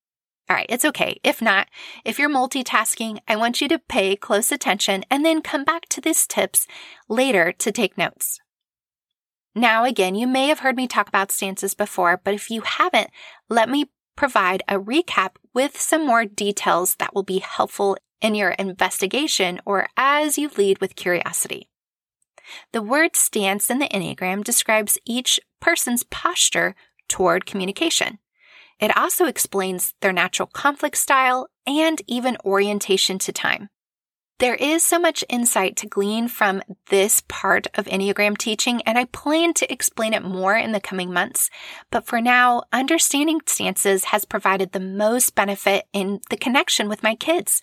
All 0.50 0.58
right, 0.58 0.66
it's 0.68 0.84
okay. 0.84 1.18
If 1.24 1.42
not, 1.42 1.70
if 2.04 2.20
you're 2.20 2.30
multitasking, 2.30 3.20
I 3.26 3.38
want 3.38 3.62
you 3.62 3.70
to 3.70 3.80
pay 3.80 4.18
close 4.18 4.52
attention 4.52 5.06
and 5.10 5.26
then 5.26 5.42
come 5.42 5.64
back 5.64 5.88
to 5.90 6.02
these 6.02 6.28
tips 6.28 6.68
later 7.08 7.54
to 7.54 7.72
take 7.72 7.98
notes. 7.98 8.42
Now, 9.56 9.86
again, 9.86 10.16
you 10.16 10.28
may 10.28 10.48
have 10.48 10.60
heard 10.60 10.76
me 10.76 10.88
talk 10.88 11.08
about 11.08 11.32
stances 11.32 11.74
before, 11.74 12.20
but 12.22 12.34
if 12.34 12.50
you 12.50 12.62
haven't, 12.62 13.12
let 13.50 13.70
me 13.70 13.92
provide 14.16 14.64
a 14.68 14.80
recap 14.80 15.36
with 15.54 15.80
some 15.80 16.06
more 16.06 16.26
details 16.26 16.96
that 16.96 17.14
will 17.14 17.24
be 17.24 17.40
helpful 17.40 17.98
in 18.22 18.36
your 18.36 18.52
investigation 18.52 19.60
or 19.66 19.88
as 19.98 20.38
you 20.38 20.50
lead 20.58 20.80
with 20.80 20.96
curiosity. 20.96 21.70
The 22.72 22.82
word 22.82 23.16
stance 23.16 23.70
in 23.70 23.80
the 23.80 23.88
Enneagram 23.88 24.44
describes 24.44 24.98
each 25.06 25.40
person's 25.60 26.04
posture 26.04 26.76
toward 27.08 27.46
communication. 27.46 28.20
It 28.80 28.96
also 28.98 29.26
explains 29.26 29.94
their 30.02 30.14
natural 30.14 30.50
conflict 30.52 30.98
style 30.98 31.48
and 31.66 32.02
even 32.08 32.38
orientation 32.44 33.20
to 33.20 33.32
time. 33.32 33.70
There 34.40 34.56
is 34.56 34.84
so 34.84 35.00
much 35.00 35.24
insight 35.30 35.78
to 35.78 35.88
glean 35.88 36.28
from 36.28 36.64
this 36.90 37.22
part 37.28 37.68
of 37.76 37.86
Enneagram 37.86 38.36
teaching, 38.38 38.82
and 38.82 38.98
I 38.98 39.06
plan 39.06 39.54
to 39.54 39.72
explain 39.72 40.14
it 40.14 40.24
more 40.24 40.58
in 40.58 40.72
the 40.72 40.82
coming 40.82 41.14
months. 41.14 41.50
But 41.92 42.08
for 42.08 42.20
now, 42.20 42.64
understanding 42.74 43.42
stances 43.46 44.06
has 44.06 44.26
provided 44.26 44.72
the 44.72 44.80
most 44.80 45.36
benefit 45.36 45.86
in 45.94 46.20
the 46.30 46.38
connection 46.38 46.90
with 46.90 47.04
my 47.04 47.16
kids. 47.16 47.62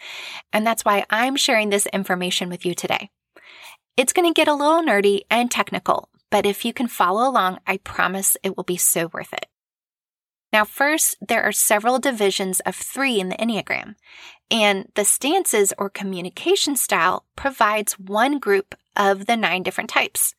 And 0.52 0.64
that's 0.64 0.84
why 0.84 1.04
I'm 1.10 1.36
sharing 1.36 1.70
this 1.70 1.86
information 1.86 2.48
with 2.48 2.64
you 2.64 2.74
today. 2.74 3.10
It's 3.96 4.12
going 4.12 4.32
to 4.32 4.38
get 4.38 4.48
a 4.48 4.54
little 4.54 4.82
nerdy 4.82 5.22
and 5.28 5.50
technical, 5.50 6.08
but 6.30 6.46
if 6.46 6.64
you 6.64 6.72
can 6.72 6.86
follow 6.86 7.28
along, 7.28 7.58
I 7.66 7.78
promise 7.78 8.36
it 8.42 8.56
will 8.56 8.64
be 8.64 8.76
so 8.76 9.10
worth 9.12 9.32
it. 9.32 9.50
Now, 10.52 10.64
first, 10.64 11.16
there 11.21 11.42
are 11.45 11.52
several 11.52 11.99
divisions 11.99 12.61
of 12.61 12.75
three 12.75 13.21
in 13.21 13.28
the 13.28 13.37
Enneagram, 13.37 13.95
and 14.50 14.90
the 14.95 15.04
stances 15.04 15.73
or 15.78 15.88
communication 15.88 16.75
style 16.75 17.25
provides 17.37 17.99
one 17.99 18.38
group 18.38 18.75
of 18.97 19.26
the 19.26 19.37
nine 19.37 19.62
different 19.62 19.90
types. 19.90 20.35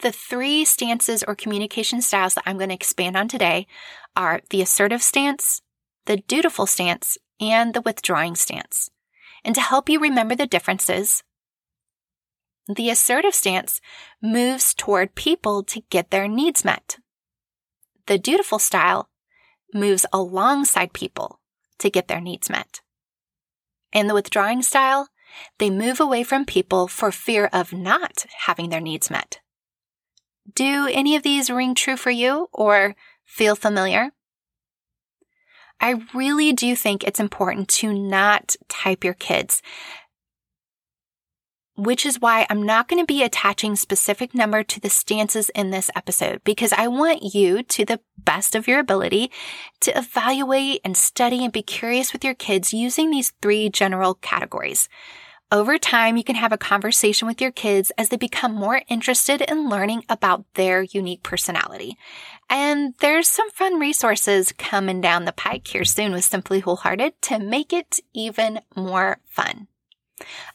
The 0.00 0.12
three 0.12 0.64
stances 0.64 1.24
or 1.26 1.34
communication 1.34 2.02
styles 2.02 2.34
that 2.34 2.44
I'm 2.46 2.56
going 2.56 2.70
to 2.70 2.74
expand 2.74 3.16
on 3.16 3.28
today 3.28 3.66
are 4.16 4.40
the 4.50 4.62
assertive 4.62 5.02
stance, 5.02 5.62
the 6.06 6.18
dutiful 6.18 6.66
stance, 6.66 7.18
and 7.40 7.72
the 7.72 7.80
withdrawing 7.80 8.34
stance. 8.34 8.90
And 9.44 9.54
to 9.54 9.60
help 9.60 9.88
you 9.88 10.00
remember 10.00 10.34
the 10.34 10.46
differences, 10.46 11.22
the 12.68 12.90
assertive 12.90 13.34
stance 13.34 13.80
moves 14.20 14.74
toward 14.74 15.14
people 15.14 15.62
to 15.64 15.82
get 15.90 16.10
their 16.10 16.28
needs 16.28 16.64
met. 16.64 16.98
The 18.08 18.18
dutiful 18.18 18.58
style 18.58 19.10
moves 19.74 20.06
alongside 20.14 20.94
people 20.94 21.40
to 21.78 21.90
get 21.90 22.08
their 22.08 22.22
needs 22.22 22.48
met. 22.48 22.80
In 23.92 24.06
the 24.06 24.14
withdrawing 24.14 24.62
style, 24.62 25.08
they 25.58 25.68
move 25.68 26.00
away 26.00 26.24
from 26.24 26.46
people 26.46 26.88
for 26.88 27.12
fear 27.12 27.50
of 27.52 27.74
not 27.74 28.24
having 28.46 28.70
their 28.70 28.80
needs 28.80 29.10
met. 29.10 29.40
Do 30.54 30.88
any 30.90 31.16
of 31.16 31.22
these 31.22 31.50
ring 31.50 31.74
true 31.74 31.98
for 31.98 32.10
you 32.10 32.48
or 32.50 32.96
feel 33.26 33.54
familiar? 33.54 34.12
I 35.78 36.02
really 36.14 36.54
do 36.54 36.74
think 36.74 37.04
it's 37.04 37.20
important 37.20 37.68
to 37.68 37.92
not 37.92 38.56
type 38.68 39.04
your 39.04 39.14
kids 39.14 39.60
which 41.78 42.04
is 42.04 42.20
why 42.20 42.44
I'm 42.50 42.64
not 42.64 42.88
going 42.88 43.00
to 43.00 43.06
be 43.06 43.22
attaching 43.22 43.76
specific 43.76 44.34
number 44.34 44.64
to 44.64 44.80
the 44.80 44.90
stances 44.90 45.48
in 45.50 45.70
this 45.70 45.92
episode 45.94 46.42
because 46.42 46.72
I 46.72 46.88
want 46.88 47.34
you 47.34 47.62
to 47.62 47.84
the 47.84 48.00
best 48.18 48.56
of 48.56 48.66
your 48.66 48.80
ability 48.80 49.30
to 49.80 49.96
evaluate 49.96 50.80
and 50.84 50.96
study 50.96 51.44
and 51.44 51.52
be 51.52 51.62
curious 51.62 52.12
with 52.12 52.24
your 52.24 52.34
kids 52.34 52.74
using 52.74 53.10
these 53.10 53.32
three 53.40 53.68
general 53.70 54.14
categories. 54.14 54.88
Over 55.52 55.78
time, 55.78 56.16
you 56.16 56.24
can 56.24 56.34
have 56.34 56.52
a 56.52 56.58
conversation 56.58 57.28
with 57.28 57.40
your 57.40 57.52
kids 57.52 57.92
as 57.96 58.08
they 58.08 58.16
become 58.16 58.52
more 58.52 58.82
interested 58.88 59.40
in 59.40 59.70
learning 59.70 60.04
about 60.08 60.44
their 60.54 60.82
unique 60.82 61.22
personality. 61.22 61.96
And 62.50 62.94
there's 62.98 63.28
some 63.28 63.50
fun 63.50 63.78
resources 63.78 64.52
coming 64.58 65.00
down 65.00 65.26
the 65.26 65.32
pike 65.32 65.68
here 65.68 65.84
soon 65.84 66.12
with 66.12 66.24
Simply 66.24 66.58
Wholehearted 66.58 67.22
to 67.22 67.38
make 67.38 67.72
it 67.72 68.00
even 68.12 68.60
more 68.74 69.20
fun. 69.26 69.68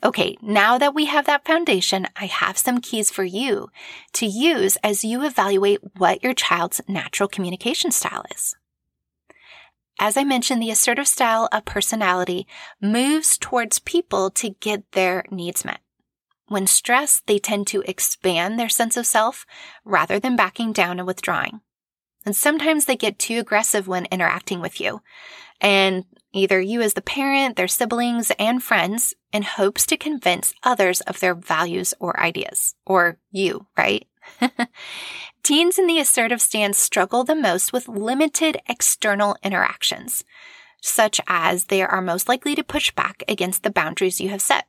Okay, 0.03 0.37
now 0.41 0.77
that 0.77 0.93
we 0.93 1.05
have 1.05 1.25
that 1.25 1.45
foundation, 1.45 2.07
I 2.15 2.25
have 2.25 2.57
some 2.57 2.81
keys 2.81 3.09
for 3.09 3.23
you 3.23 3.69
to 4.13 4.25
use 4.25 4.77
as 4.83 5.03
you 5.03 5.23
evaluate 5.25 5.79
what 5.97 6.23
your 6.23 6.33
child's 6.33 6.81
natural 6.87 7.29
communication 7.29 7.91
style 7.91 8.25
is. 8.33 8.55
As 9.99 10.17
I 10.17 10.23
mentioned, 10.23 10.61
the 10.61 10.71
assertive 10.71 11.07
style 11.07 11.47
of 11.51 11.65
personality 11.65 12.47
moves 12.81 13.37
towards 13.37 13.79
people 13.79 14.31
to 14.31 14.49
get 14.49 14.91
their 14.91 15.23
needs 15.29 15.63
met. 15.63 15.79
When 16.47 16.67
stressed, 16.67 17.27
they 17.27 17.39
tend 17.39 17.67
to 17.67 17.83
expand 17.87 18.59
their 18.59 18.69
sense 18.69 18.97
of 18.97 19.05
self 19.05 19.45
rather 19.85 20.19
than 20.19 20.35
backing 20.35 20.73
down 20.73 20.99
and 20.99 21.07
withdrawing. 21.07 21.61
And 22.25 22.35
sometimes 22.35 22.85
they 22.85 22.95
get 22.95 23.19
too 23.19 23.39
aggressive 23.39 23.87
when 23.87 24.05
interacting 24.05 24.61
with 24.61 24.79
you. 24.79 25.01
And 25.61 26.05
either 26.33 26.59
you 26.59 26.81
as 26.81 26.95
the 26.95 27.01
parent, 27.01 27.55
their 27.55 27.67
siblings, 27.67 28.31
and 28.37 28.61
friends 28.61 29.13
in 29.31 29.43
hopes 29.43 29.85
to 29.85 29.97
convince 29.97 30.53
others 30.63 31.01
of 31.01 31.19
their 31.19 31.35
values 31.35 31.93
or 31.99 32.19
ideas. 32.19 32.75
Or 32.85 33.17
you, 33.31 33.67
right? 33.77 34.07
Teens 35.43 35.77
in 35.77 35.87
the 35.87 35.99
assertive 35.99 36.41
stance 36.41 36.79
struggle 36.79 37.23
the 37.23 37.35
most 37.35 37.71
with 37.73 37.87
limited 37.87 38.57
external 38.67 39.35
interactions, 39.43 40.23
such 40.81 41.21
as 41.27 41.65
they 41.65 41.81
are 41.81 42.01
most 42.01 42.27
likely 42.27 42.55
to 42.55 42.63
push 42.63 42.91
back 42.91 43.23
against 43.27 43.63
the 43.63 43.71
boundaries 43.71 44.19
you 44.19 44.29
have 44.29 44.41
set. 44.41 44.65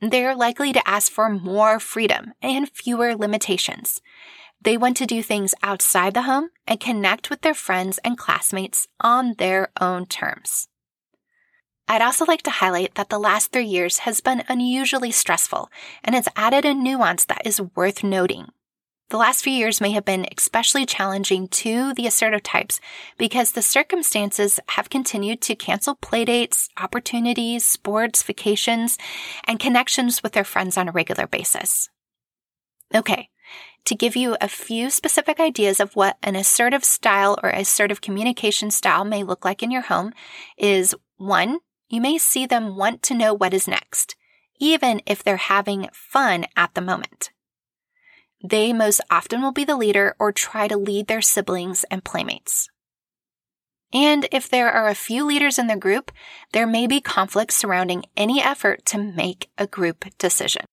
They're 0.00 0.36
likely 0.36 0.72
to 0.72 0.88
ask 0.88 1.10
for 1.10 1.28
more 1.28 1.80
freedom 1.80 2.32
and 2.40 2.68
fewer 2.68 3.16
limitations. 3.16 4.00
They 4.60 4.76
want 4.76 4.96
to 4.98 5.06
do 5.06 5.22
things 5.22 5.54
outside 5.62 6.14
the 6.14 6.22
home 6.22 6.50
and 6.66 6.80
connect 6.80 7.30
with 7.30 7.42
their 7.42 7.54
friends 7.54 7.98
and 8.04 8.18
classmates 8.18 8.88
on 9.00 9.34
their 9.38 9.70
own 9.80 10.06
terms. 10.06 10.68
I'd 11.90 12.02
also 12.02 12.26
like 12.26 12.42
to 12.42 12.50
highlight 12.50 12.94
that 12.96 13.08
the 13.08 13.18
last 13.18 13.50
three 13.50 13.64
years 13.64 14.00
has 14.00 14.20
been 14.20 14.44
unusually 14.48 15.10
stressful 15.10 15.70
and 16.04 16.14
it's 16.14 16.28
added 16.36 16.66
a 16.66 16.74
nuance 16.74 17.24
that 17.24 17.46
is 17.46 17.62
worth 17.74 18.04
noting. 18.04 18.48
The 19.08 19.16
last 19.16 19.42
few 19.42 19.54
years 19.54 19.80
may 19.80 19.92
have 19.92 20.04
been 20.04 20.26
especially 20.36 20.84
challenging 20.84 21.48
to 21.48 21.94
the 21.94 22.06
assertive 22.06 22.42
types 22.42 22.78
because 23.16 23.52
the 23.52 23.62
circumstances 23.62 24.60
have 24.68 24.90
continued 24.90 25.40
to 25.42 25.54
cancel 25.54 25.96
playdates, 25.96 26.68
opportunities, 26.78 27.64
sports, 27.64 28.22
vacations, 28.22 28.98
and 29.44 29.58
connections 29.58 30.22
with 30.22 30.32
their 30.32 30.44
friends 30.44 30.76
on 30.76 30.90
a 30.90 30.92
regular 30.92 31.26
basis. 31.26 31.88
Okay, 32.94 33.30
to 33.86 33.94
give 33.94 34.14
you 34.14 34.36
a 34.42 34.48
few 34.48 34.90
specific 34.90 35.40
ideas 35.40 35.80
of 35.80 35.96
what 35.96 36.18
an 36.22 36.36
assertive 36.36 36.84
style 36.84 37.38
or 37.42 37.48
assertive 37.48 38.02
communication 38.02 38.70
style 38.70 39.06
may 39.06 39.22
look 39.22 39.42
like 39.42 39.62
in 39.62 39.70
your 39.70 39.82
home 39.82 40.12
is 40.58 40.94
one, 41.16 41.60
you 41.88 42.00
may 42.00 42.18
see 42.18 42.46
them 42.46 42.76
want 42.76 43.02
to 43.04 43.14
know 43.14 43.32
what 43.32 43.54
is 43.54 43.68
next, 43.68 44.16
even 44.60 45.00
if 45.06 45.22
they're 45.22 45.36
having 45.36 45.88
fun 45.92 46.46
at 46.56 46.74
the 46.74 46.80
moment. 46.80 47.30
They 48.42 48.72
most 48.72 49.00
often 49.10 49.42
will 49.42 49.52
be 49.52 49.64
the 49.64 49.76
leader 49.76 50.14
or 50.18 50.32
try 50.32 50.68
to 50.68 50.76
lead 50.76 51.06
their 51.06 51.22
siblings 51.22 51.84
and 51.90 52.04
playmates. 52.04 52.68
And 53.92 54.28
if 54.30 54.48
there 54.48 54.70
are 54.70 54.88
a 54.88 54.94
few 54.94 55.24
leaders 55.24 55.58
in 55.58 55.66
the 55.66 55.76
group, 55.76 56.12
there 56.52 56.66
may 56.66 56.86
be 56.86 57.00
conflicts 57.00 57.56
surrounding 57.56 58.04
any 58.16 58.40
effort 58.40 58.84
to 58.86 58.98
make 58.98 59.50
a 59.56 59.66
group 59.66 60.04
decision. 60.18 60.66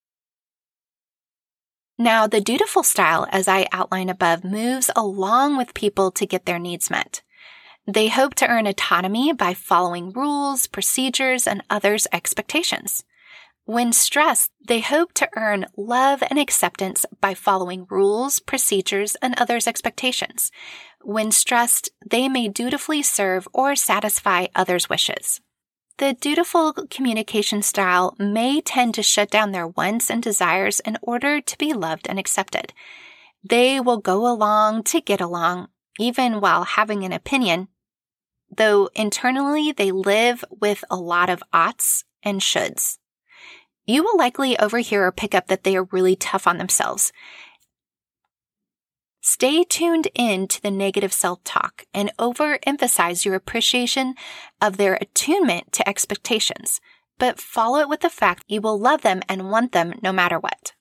Now, 1.98 2.26
the 2.26 2.42
dutiful 2.42 2.82
style, 2.82 3.26
as 3.32 3.48
I 3.48 3.66
outline 3.72 4.10
above, 4.10 4.44
moves 4.44 4.90
along 4.94 5.56
with 5.56 5.72
people 5.72 6.10
to 6.10 6.26
get 6.26 6.44
their 6.44 6.58
needs 6.58 6.90
met. 6.90 7.22
They 7.88 8.08
hope 8.08 8.34
to 8.36 8.48
earn 8.48 8.66
autonomy 8.66 9.32
by 9.32 9.54
following 9.54 10.10
rules, 10.10 10.66
procedures, 10.66 11.46
and 11.46 11.62
others' 11.70 12.08
expectations. 12.12 13.04
When 13.64 13.92
stressed, 13.92 14.50
they 14.66 14.80
hope 14.80 15.12
to 15.14 15.28
earn 15.36 15.66
love 15.76 16.22
and 16.28 16.36
acceptance 16.36 17.06
by 17.20 17.34
following 17.34 17.86
rules, 17.88 18.40
procedures, 18.40 19.14
and 19.22 19.34
others' 19.38 19.68
expectations. 19.68 20.50
When 21.00 21.30
stressed, 21.30 21.90
they 22.04 22.28
may 22.28 22.48
dutifully 22.48 23.02
serve 23.02 23.46
or 23.52 23.76
satisfy 23.76 24.46
others' 24.56 24.88
wishes. 24.88 25.40
The 25.98 26.12
dutiful 26.12 26.72
communication 26.90 27.62
style 27.62 28.16
may 28.18 28.60
tend 28.60 28.94
to 28.94 29.02
shut 29.02 29.30
down 29.30 29.52
their 29.52 29.68
wants 29.68 30.10
and 30.10 30.20
desires 30.22 30.80
in 30.80 30.98
order 31.02 31.40
to 31.40 31.58
be 31.58 31.72
loved 31.72 32.08
and 32.08 32.18
accepted. 32.18 32.72
They 33.42 33.78
will 33.78 33.98
go 33.98 34.26
along 34.26 34.82
to 34.84 35.00
get 35.00 35.20
along, 35.20 35.68
even 36.00 36.40
while 36.40 36.64
having 36.64 37.04
an 37.04 37.12
opinion, 37.12 37.68
though 38.54 38.88
internally 38.94 39.72
they 39.72 39.90
live 39.90 40.44
with 40.50 40.84
a 40.90 40.96
lot 40.96 41.30
of 41.30 41.42
oughts 41.52 42.04
and 42.22 42.40
shoulds. 42.40 42.98
You 43.86 44.02
will 44.02 44.16
likely 44.16 44.58
overhear 44.58 45.06
or 45.06 45.12
pick 45.12 45.34
up 45.34 45.46
that 45.46 45.64
they 45.64 45.76
are 45.76 45.84
really 45.84 46.16
tough 46.16 46.46
on 46.46 46.58
themselves. 46.58 47.12
Stay 49.20 49.64
tuned 49.64 50.08
in 50.14 50.46
to 50.48 50.62
the 50.62 50.70
negative 50.70 51.12
self 51.12 51.42
talk 51.42 51.84
and 51.92 52.12
overemphasize 52.16 53.24
your 53.24 53.34
appreciation 53.34 54.14
of 54.60 54.76
their 54.76 54.94
attunement 55.00 55.72
to 55.72 55.88
expectations, 55.88 56.80
but 57.18 57.40
follow 57.40 57.80
it 57.80 57.88
with 57.88 58.00
the 58.00 58.10
fact 58.10 58.44
you 58.46 58.60
will 58.60 58.78
love 58.78 59.02
them 59.02 59.22
and 59.28 59.50
want 59.50 59.72
them 59.72 59.94
no 60.02 60.12
matter 60.12 60.38
what. 60.38 60.74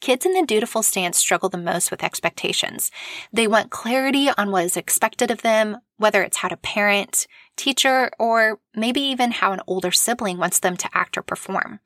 Kids 0.00 0.26
in 0.26 0.32
the 0.32 0.44
dutiful 0.44 0.82
stance 0.82 1.16
struggle 1.16 1.48
the 1.48 1.58
most 1.58 1.90
with 1.90 2.02
expectations. 2.02 2.90
They 3.32 3.46
want 3.46 3.70
clarity 3.70 4.30
on 4.36 4.50
what 4.50 4.64
is 4.64 4.76
expected 4.76 5.30
of 5.30 5.42
them, 5.42 5.78
whether 6.02 6.22
it's 6.22 6.38
how 6.38 6.48
to 6.48 6.56
parent, 6.56 7.26
teacher, 7.56 8.10
or 8.18 8.60
maybe 8.74 9.00
even 9.00 9.30
how 9.30 9.52
an 9.52 9.60
older 9.66 9.90
sibling 9.90 10.36
wants 10.36 10.58
them 10.58 10.76
to 10.76 10.90
act 10.92 11.16
or 11.16 11.22
perform. 11.22 11.80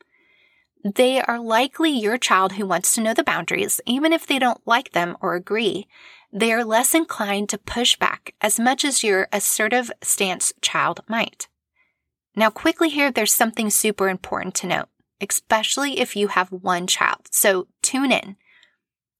They 0.84 1.20
are 1.20 1.38
likely 1.38 1.90
your 1.90 2.18
child 2.18 2.52
who 2.54 2.66
wants 2.66 2.94
to 2.94 3.00
know 3.00 3.14
the 3.14 3.24
boundaries, 3.24 3.80
even 3.86 4.12
if 4.12 4.26
they 4.26 4.38
don't 4.38 4.66
like 4.66 4.92
them 4.92 5.16
or 5.20 5.34
agree. 5.34 5.86
They 6.32 6.52
are 6.52 6.64
less 6.64 6.94
inclined 6.94 7.48
to 7.50 7.58
push 7.58 7.96
back 7.96 8.34
as 8.40 8.58
much 8.58 8.84
as 8.84 9.04
your 9.04 9.28
assertive 9.32 9.90
stance 10.02 10.52
child 10.60 11.00
might. 11.08 11.48
Now, 12.34 12.50
quickly 12.50 12.88
here, 12.88 13.10
there's 13.10 13.32
something 13.32 13.70
super 13.70 14.08
important 14.08 14.54
to 14.56 14.66
note 14.66 14.88
especially 15.20 15.98
if 15.98 16.16
you 16.16 16.28
have 16.28 16.52
one 16.52 16.86
child. 16.86 17.28
So 17.30 17.68
tune 17.82 18.12
in. 18.12 18.36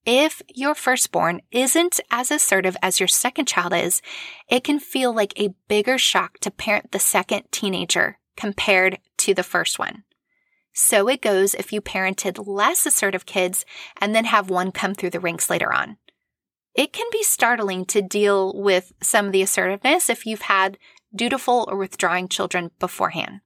If 0.06 0.40
your 0.54 0.76
firstborn 0.76 1.42
isn't 1.50 1.98
as 2.12 2.30
assertive 2.30 2.76
as 2.80 3.00
your 3.00 3.08
second 3.08 3.46
child 3.46 3.74
is, 3.74 4.00
it 4.48 4.62
can 4.62 4.78
feel 4.78 5.12
like 5.12 5.32
a 5.36 5.54
bigger 5.66 5.98
shock 5.98 6.38
to 6.40 6.50
parent 6.52 6.92
the 6.92 7.00
second 7.00 7.42
teenager 7.50 8.20
compared 8.36 9.00
to 9.18 9.34
the 9.34 9.42
first 9.42 9.80
one. 9.80 10.04
So 10.72 11.08
it 11.08 11.22
goes 11.22 11.54
if 11.54 11.72
you 11.72 11.80
parented 11.80 12.46
less 12.46 12.86
assertive 12.86 13.26
kids 13.26 13.64
and 14.00 14.14
then 14.14 14.26
have 14.26 14.48
one 14.48 14.70
come 14.70 14.94
through 14.94 15.10
the 15.10 15.20
ranks 15.20 15.50
later 15.50 15.72
on. 15.72 15.96
It 16.76 16.92
can 16.92 17.06
be 17.10 17.24
startling 17.24 17.84
to 17.86 18.00
deal 18.00 18.52
with 18.54 18.92
some 19.02 19.26
of 19.26 19.32
the 19.32 19.42
assertiveness 19.42 20.08
if 20.08 20.24
you've 20.24 20.42
had 20.42 20.78
dutiful 21.12 21.66
or 21.68 21.76
withdrawing 21.76 22.28
children 22.28 22.70
beforehand. 22.78 23.40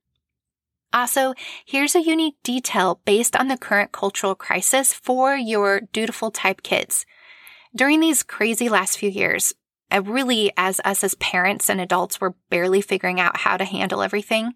Also, 0.93 1.35
here's 1.65 1.95
a 1.95 2.03
unique 2.03 2.35
detail 2.43 3.01
based 3.05 3.37
on 3.37 3.49
the 3.49 3.57
current 3.57 3.93
cultural 3.93 4.35
crisis 4.35 4.93
for 4.93 5.37
your 5.37 5.83
dutiful 5.93 6.31
type 6.31 6.63
kids. 6.63 7.07
During 7.75 8.01
these 8.01 8.25
crazy 8.25 8.69
last 8.69 8.99
few 8.99 9.09
years, 9.09 9.55
really 9.99 10.53
as 10.57 10.81
us 10.85 11.05
as 11.05 11.15
parents 11.15 11.69
and 11.69 11.81
adults 11.81 12.21
were 12.21 12.35
barely 12.49 12.81
figuring 12.81 13.21
out 13.21 13.39
how 13.39 13.57
to 13.57 13.65
handle 13.65 14.03
everything, 14.03 14.55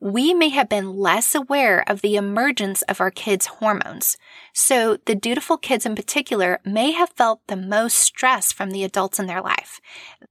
we 0.00 0.32
may 0.32 0.48
have 0.48 0.68
been 0.68 0.96
less 0.96 1.34
aware 1.34 1.84
of 1.86 2.00
the 2.00 2.16
emergence 2.16 2.80
of 2.82 3.02
our 3.02 3.10
kids' 3.10 3.46
hormones. 3.46 4.16
So 4.54 4.96
the 5.04 5.14
dutiful 5.14 5.58
kids 5.58 5.84
in 5.84 5.94
particular 5.94 6.58
may 6.64 6.92
have 6.92 7.10
felt 7.10 7.46
the 7.46 7.56
most 7.56 7.98
stress 7.98 8.50
from 8.50 8.70
the 8.70 8.82
adults 8.82 9.18
in 9.18 9.26
their 9.26 9.42
life. 9.42 9.78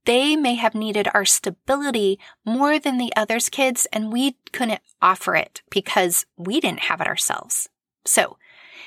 They 0.06 0.34
may 0.34 0.56
have 0.56 0.74
needed 0.74 1.08
our 1.14 1.24
stability 1.24 2.18
more 2.44 2.80
than 2.80 2.98
the 2.98 3.12
others' 3.16 3.48
kids, 3.48 3.86
and 3.92 4.12
we 4.12 4.36
couldn't 4.52 4.82
offer 5.00 5.36
it 5.36 5.62
because 5.70 6.26
we 6.36 6.58
didn't 6.58 6.80
have 6.80 7.00
it 7.00 7.06
ourselves. 7.06 7.68
So 8.04 8.38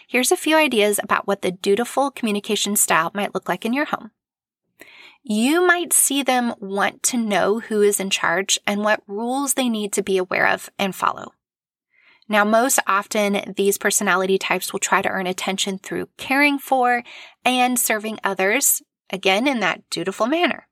here's 0.06 0.34
a 0.34 0.38
few 0.38 0.58
ideas 0.58 1.00
about 1.02 1.28
what 1.28 1.44
the 1.44 1.52
dutiful 1.52 2.12
communication 2.12 2.76
style 2.76 3.10
might 3.14 3.34
look 3.34 3.48
like 3.48 3.64
in 3.64 3.72
your 3.72 3.86
home 3.86 4.12
you 5.24 5.66
might 5.66 5.94
see 5.94 6.22
them 6.22 6.54
want 6.60 7.02
to 7.04 7.18
know 7.18 7.60
who 7.60 7.82
is 7.82 8.00
in 8.00 8.10
charge 8.10 8.60
and 8.68 8.82
what 8.82 9.02
rules 9.08 9.54
they 9.54 9.70
need 9.70 9.94
to 9.94 10.04
be 10.04 10.18
aware 10.18 10.48
of 10.48 10.70
and 10.78 10.94
follow. 10.94 11.34
Now, 12.28 12.44
most 12.44 12.80
often, 12.88 13.54
these 13.56 13.78
personality 13.78 14.38
types 14.38 14.72
will 14.72 14.80
try 14.80 15.02
to 15.02 15.10
earn 15.10 15.28
attention 15.28 15.78
through 15.78 16.10
caring 16.18 16.58
for 16.58 17.04
and 17.44 17.80
serving 17.80 18.20
others, 18.24 18.82
again, 19.10 19.48
in 19.48 19.60
that 19.60 19.90
dutiful 19.90 20.28
manner. 20.28 20.68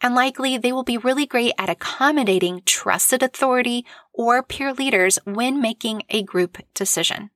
And 0.00 0.14
likely, 0.14 0.56
they 0.56 0.72
will 0.72 0.84
be 0.84 0.98
really 0.98 1.26
great 1.26 1.52
at 1.58 1.70
accommodating 1.70 2.62
trusted 2.64 3.22
authority 3.22 3.84
or 4.12 4.42
peer 4.42 4.72
leaders 4.72 5.18
when 5.24 5.60
making 5.60 6.02
a 6.10 6.22
group 6.22 6.58
decision. 6.74 7.30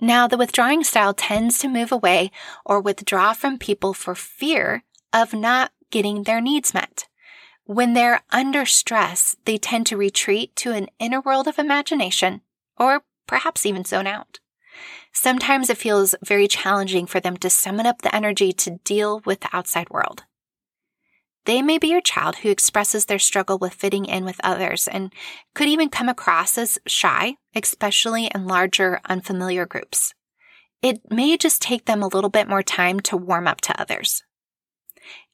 Now, 0.00 0.26
the 0.26 0.38
withdrawing 0.38 0.82
style 0.82 1.12
tends 1.12 1.58
to 1.58 1.68
move 1.68 1.92
away 1.92 2.30
or 2.64 2.80
withdraw 2.80 3.34
from 3.34 3.58
people 3.58 3.92
for 3.92 4.14
fear 4.14 4.82
of 5.12 5.34
not 5.34 5.72
getting 5.90 6.22
their 6.22 6.40
needs 6.40 6.72
met. 6.72 7.06
When 7.64 7.92
they're 7.92 8.22
under 8.30 8.64
stress, 8.64 9.36
they 9.44 9.58
tend 9.58 9.86
to 9.86 9.96
retreat 9.96 10.56
to 10.56 10.72
an 10.72 10.88
inner 10.98 11.20
world 11.20 11.46
of 11.46 11.58
imagination 11.58 12.40
or 12.78 13.02
perhaps 13.26 13.66
even 13.66 13.84
zone 13.84 14.06
out. 14.06 14.40
Sometimes 15.12 15.68
it 15.68 15.76
feels 15.76 16.14
very 16.24 16.48
challenging 16.48 17.06
for 17.06 17.20
them 17.20 17.36
to 17.36 17.50
summon 17.50 17.86
up 17.86 18.02
the 18.02 18.14
energy 18.14 18.52
to 18.54 18.78
deal 18.84 19.20
with 19.24 19.40
the 19.40 19.54
outside 19.54 19.90
world. 19.90 20.24
They 21.50 21.62
may 21.62 21.78
be 21.78 21.88
your 21.88 22.00
child 22.00 22.36
who 22.36 22.48
expresses 22.48 23.06
their 23.06 23.18
struggle 23.18 23.58
with 23.58 23.74
fitting 23.74 24.04
in 24.04 24.24
with 24.24 24.40
others 24.44 24.86
and 24.86 25.12
could 25.52 25.66
even 25.66 25.88
come 25.88 26.08
across 26.08 26.56
as 26.56 26.78
shy, 26.86 27.38
especially 27.56 28.30
in 28.32 28.46
larger, 28.46 29.00
unfamiliar 29.06 29.66
groups. 29.66 30.14
It 30.80 31.10
may 31.10 31.36
just 31.36 31.60
take 31.60 31.86
them 31.86 32.04
a 32.04 32.06
little 32.06 32.30
bit 32.30 32.48
more 32.48 32.62
time 32.62 33.00
to 33.00 33.16
warm 33.16 33.48
up 33.48 33.60
to 33.62 33.80
others. 33.80 34.22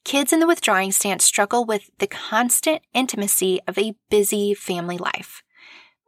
Kids 0.03 0.33
in 0.33 0.39
the 0.39 0.47
withdrawing 0.47 0.91
stance 0.91 1.23
struggle 1.23 1.65
with 1.65 1.91
the 1.99 2.07
constant 2.07 2.81
intimacy 2.95 3.59
of 3.67 3.77
a 3.77 3.93
busy 4.09 4.55
family 4.55 4.97
life. 4.97 5.43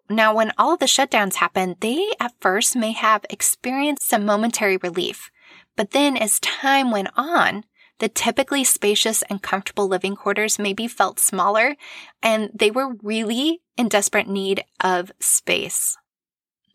Now, 0.09 0.33
when 0.33 0.53
all 0.57 0.73
of 0.73 0.79
the 0.79 0.87
shutdowns 0.87 1.35
happen, 1.35 1.75
they 1.81 2.13
at 2.19 2.33
first 2.41 2.75
may 2.75 2.93
have 2.93 3.27
experienced 3.29 4.09
some 4.09 4.25
momentary 4.25 4.77
relief. 4.77 5.29
But 5.75 5.91
then 5.91 6.17
as 6.17 6.39
time 6.39 6.89
went 6.89 7.09
on, 7.15 7.63
the 7.99 8.09
typically 8.09 8.63
spacious 8.63 9.21
and 9.23 9.41
comfortable 9.41 9.87
living 9.87 10.15
quarters 10.15 10.57
may 10.57 10.73
be 10.73 10.87
felt 10.87 11.19
smaller, 11.19 11.75
and 12.23 12.49
they 12.53 12.71
were 12.71 12.95
really 13.03 13.61
in 13.77 13.87
desperate 13.87 14.27
need 14.27 14.63
of 14.81 15.11
space. 15.19 15.97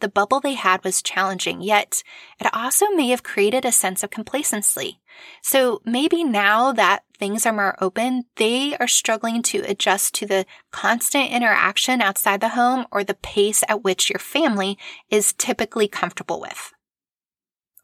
The 0.01 0.09
bubble 0.09 0.41
they 0.41 0.55
had 0.55 0.85
was 0.85 1.03
challenging, 1.03 1.63
yet 1.63 2.03
it 2.39 2.53
also 2.53 2.91
may 2.91 3.09
have 3.09 3.23
created 3.23 3.65
a 3.65 3.73
sense 3.73 4.03
of 4.03 4.11
complacency. 4.11 5.01
So 5.41 5.81
maybe 5.85 6.25
now 6.25 6.73
that 6.73 7.05
things 7.17 7.47
are 7.47 7.53
more 7.53 7.77
open, 7.83 8.25
they 8.37 8.77
are 8.77 8.89
struggling 8.89 9.43
to 9.45 9.61
adjust 9.61 10.15
to 10.17 10.27
the 10.27 10.45
constant 10.73 11.31
interaction 11.31 12.03
outside 12.03 12.41
the 12.41 12.51
home 12.51 12.87
or 12.91 13.03
the 13.05 13.15
pace 13.15 13.63
at 13.69 13.85
which 13.85 14.11
your 14.11 14.19
family 14.19 14.77
is 15.09 15.33
typically 15.33 15.89
comfortable 15.89 16.41
with. 16.41 16.73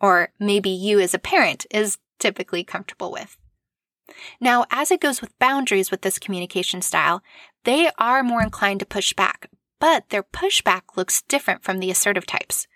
Or 0.00 0.31
maybe 0.38 0.70
you 0.70 0.98
as 1.00 1.14
a 1.14 1.18
parent 1.18 1.64
is 1.70 1.98
typically 2.20 2.62
comfortable 2.62 3.11
with. 3.11 3.37
Now, 4.40 4.66
as 4.70 4.90
it 4.90 5.00
goes 5.00 5.20
with 5.20 5.38
boundaries 5.38 5.90
with 5.90 6.02
this 6.02 6.18
communication 6.18 6.83
style, 6.83 7.22
they 7.64 7.90
are 7.98 8.22
more 8.22 8.42
inclined 8.42 8.80
to 8.80 8.87
push 8.87 9.12
back, 9.12 9.50
but 9.78 10.09
their 10.11 10.22
pushback 10.22 10.96
looks 10.96 11.22
different 11.22 11.62
from 11.62 11.78
the 11.78 11.90
assertive 11.90 12.26
types. 12.26 12.66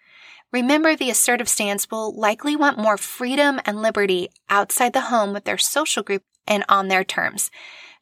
Remember, 0.53 0.95
the 0.95 1.11
assertive 1.11 1.49
stance 1.49 1.91
will 1.91 2.17
likely 2.17 2.55
want 2.55 2.79
more 2.79 2.97
freedom 2.97 3.61
and 3.65 3.83
liberty 3.83 4.29
outside 4.49 4.93
the 4.93 5.03
home 5.03 5.33
with 5.33 5.45
their 5.45 5.59
social 5.59 6.03
group 6.03 6.23
and 6.47 6.65
on 6.69 6.89
their 6.89 7.03
terms. 7.03 7.51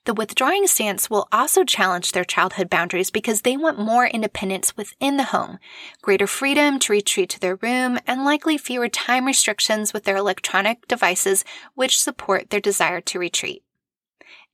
The 0.05 0.15
withdrawing 0.15 0.67
stance 0.67 1.09
will 1.09 1.29
also 1.31 1.63
challenge 1.63 2.11
their 2.11 2.25
childhood 2.25 2.69
boundaries 2.69 3.11
because 3.11 3.43
they 3.43 3.57
want 3.57 3.79
more 3.79 4.05
independence 4.07 4.77
within 4.77 5.17
the 5.17 5.25
home, 5.25 5.61
greater 6.01 6.27
freedom 6.27 6.81
to 6.81 6.93
retreat 6.93 7.29
to 7.31 7.41
their 7.41 7.55
room, 7.57 8.01
and 8.05 8.25
likely 8.25 8.59
fewer 8.59 8.89
time 8.89 9.27
restrictions 9.27 9.93
with 9.93 10.03
their 10.03 10.17
electronic 10.17 10.89
devices, 10.89 11.45
which 11.75 12.01
support 12.01 12.51
their 12.51 12.59
desire 12.59 13.01
to 13.03 13.19
retreat. 13.21 13.63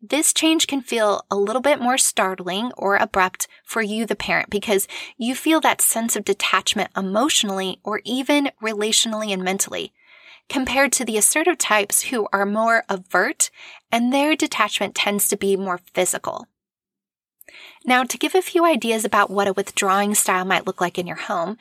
This 0.03 0.35
change 0.35 0.67
can 0.67 0.83
feel 0.83 1.25
a 1.31 1.37
little 1.37 1.63
bit 1.63 1.81
more 1.81 1.99
startling 1.99 2.71
or 2.77 2.97
abrupt 2.97 3.49
for 3.65 3.81
you, 3.81 4.05
the 4.05 4.15
parent, 4.15 4.51
because 4.51 4.87
you 5.17 5.35
feel 5.35 5.61
that 5.63 5.81
sense 5.81 6.15
of 6.15 6.25
detachment 6.25 6.91
emotionally 6.95 7.81
or 7.83 8.03
even 8.05 8.51
relationally 8.63 9.33
and 9.33 9.43
mentally 9.43 9.93
compared 10.49 10.93
to 10.93 11.05
the 11.05 11.19
assertive 11.19 11.59
types 11.59 12.05
who 12.05 12.27
are 12.33 12.47
more 12.47 12.85
avert 12.89 13.51
and 13.93 14.13
their 14.13 14.35
detachment 14.35 14.95
tends 14.95 15.29
to 15.29 15.37
be 15.37 15.57
more 15.57 15.81
physical. 15.93 16.47
Now, 17.85 18.05
to 18.05 18.19
give 18.19 18.35
a 18.35 18.43
few 18.43 18.65
ideas 18.65 19.05
about 19.05 19.31
what 19.31 19.49
a 19.49 19.53
withdrawing 19.53 20.15
style 20.15 20.45
might 20.45 20.67
look 20.67 20.81
like 20.81 20.99
in 20.99 21.07
your 21.07 21.17
home, 21.17 21.57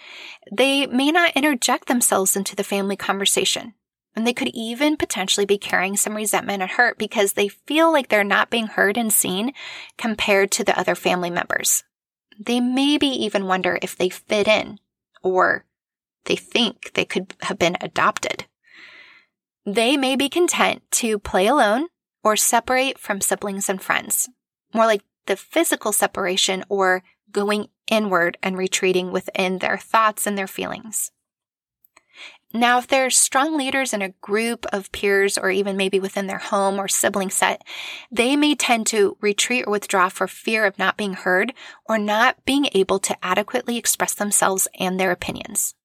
they 0.51 0.85
may 0.87 1.11
not 1.11 1.35
interject 1.35 1.87
themselves 1.87 2.35
into 2.35 2.55
the 2.55 2.63
family 2.63 2.95
conversation. 2.95 3.73
And 4.15 4.25
they 4.25 4.33
could 4.33 4.49
even 4.53 4.97
potentially 4.97 5.45
be 5.45 5.59
carrying 5.59 5.95
some 5.95 6.15
resentment 6.15 6.63
and 6.63 6.71
hurt 6.71 6.97
because 6.97 7.33
they 7.33 7.47
feel 7.47 7.91
like 7.91 8.09
they're 8.09 8.23
not 8.23 8.49
being 8.49 8.67
heard 8.67 8.97
and 8.97 9.13
seen 9.13 9.53
compared 9.97 10.51
to 10.51 10.63
the 10.63 10.77
other 10.77 10.95
family 10.95 11.29
members. 11.29 11.83
They 12.39 12.59
maybe 12.59 13.07
even 13.07 13.45
wonder 13.45 13.77
if 13.81 13.95
they 13.95 14.09
fit 14.09 14.47
in 14.47 14.79
or 15.21 15.65
they 16.25 16.35
think 16.35 16.93
they 16.93 17.05
could 17.05 17.35
have 17.41 17.59
been 17.59 17.77
adopted. 17.79 18.45
They 19.67 19.97
may 19.97 20.15
be 20.15 20.29
content 20.29 20.81
to 20.91 21.19
play 21.19 21.45
alone 21.45 21.87
or 22.23 22.37
separate 22.37 22.97
from 22.97 23.19
siblings 23.19 23.67
and 23.67 23.81
friends, 23.81 24.29
more 24.73 24.85
like 24.85 25.01
the 25.25 25.35
physical 25.35 25.91
separation 25.91 26.63
or 26.69 27.03
going 27.33 27.67
inward 27.91 28.37
and 28.41 28.57
retreating 28.57 29.11
within 29.11 29.57
their 29.57 29.77
thoughts 29.77 30.25
and 30.25 30.37
their 30.37 30.47
feelings. 30.47 31.11
Now, 32.53 32.77
if 32.77 32.87
they're 32.87 33.09
strong 33.09 33.57
leaders 33.57 33.91
in 33.91 34.01
a 34.01 34.13
group 34.21 34.65
of 34.71 34.89
peers 34.93 35.37
or 35.37 35.51
even 35.51 35.75
maybe 35.75 35.99
within 35.99 36.27
their 36.27 36.37
home 36.37 36.79
or 36.79 36.87
sibling 36.87 37.29
set, 37.29 37.61
they 38.09 38.37
may 38.37 38.55
tend 38.55 38.87
to 38.87 39.17
retreat 39.19 39.65
or 39.67 39.71
withdraw 39.71 40.07
for 40.07 40.29
fear 40.29 40.63
of 40.63 40.79
not 40.79 40.95
being 40.95 41.13
heard 41.13 41.51
or 41.89 41.97
not 41.97 42.45
being 42.45 42.69
able 42.73 42.99
to 42.99 43.17
adequately 43.21 43.75
express 43.75 44.13
themselves 44.13 44.69
and 44.79 44.97
their 44.97 45.11
opinions. 45.11 45.75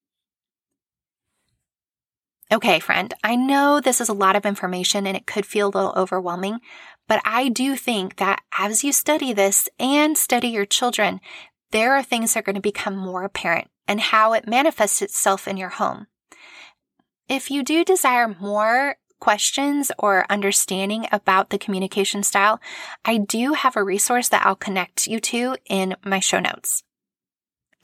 Okay, 2.53 2.81
friend, 2.81 3.15
I 3.25 3.35
know 3.35 3.81
this 3.81 3.99
is 3.99 4.11
a 4.11 4.13
lot 4.13 4.37
of 4.37 4.45
information 4.45 5.07
and 5.07 5.17
it 5.17 5.27
could 5.27 5.47
feel 5.47 5.69
a 5.69 5.73
little 5.75 5.95
overwhelming, 5.97 6.59
but 7.09 7.23
I 7.25 7.49
do 7.49 7.77
think 7.77 8.17
that 8.17 8.43
as 8.59 8.85
you 8.85 8.93
study 8.93 9.33
this 9.33 9.71
and 9.79 10.19
study 10.19 10.49
your 10.49 10.67
children, 10.67 11.23
there 11.71 11.95
are 11.95 12.03
things 12.03 12.35
that 12.35 12.41
are 12.41 12.43
going 12.43 12.57
to 12.57 12.61
become 12.61 12.95
more 12.95 13.25
apparent 13.25 13.71
and 13.89 14.03
how 14.03 14.35
it 14.35 14.47
manifests 14.47 15.01
itself 15.01 15.49
in 15.49 15.57
your 15.57 15.71
home. 15.71 16.09
If 17.27 17.51
you 17.51 17.63
do 17.63 17.87
desire 17.87 18.37
more 18.39 18.97
questions 19.19 19.91
or 19.99 20.27
understanding 20.29 21.07
about 21.11 21.49
the 21.49 21.59
communication 21.59 22.23
style, 22.23 22.61
I 23.03 23.17
do 23.17 23.55
have 23.55 23.77
a 23.77 23.83
resource 23.83 24.29
that 24.29 24.45
I'll 24.45 24.57
connect 24.57 25.07
you 25.07 25.21
to 25.21 25.57
in 25.71 25.97
my 26.05 26.21
show 26.21 26.39
notes. 26.39 26.83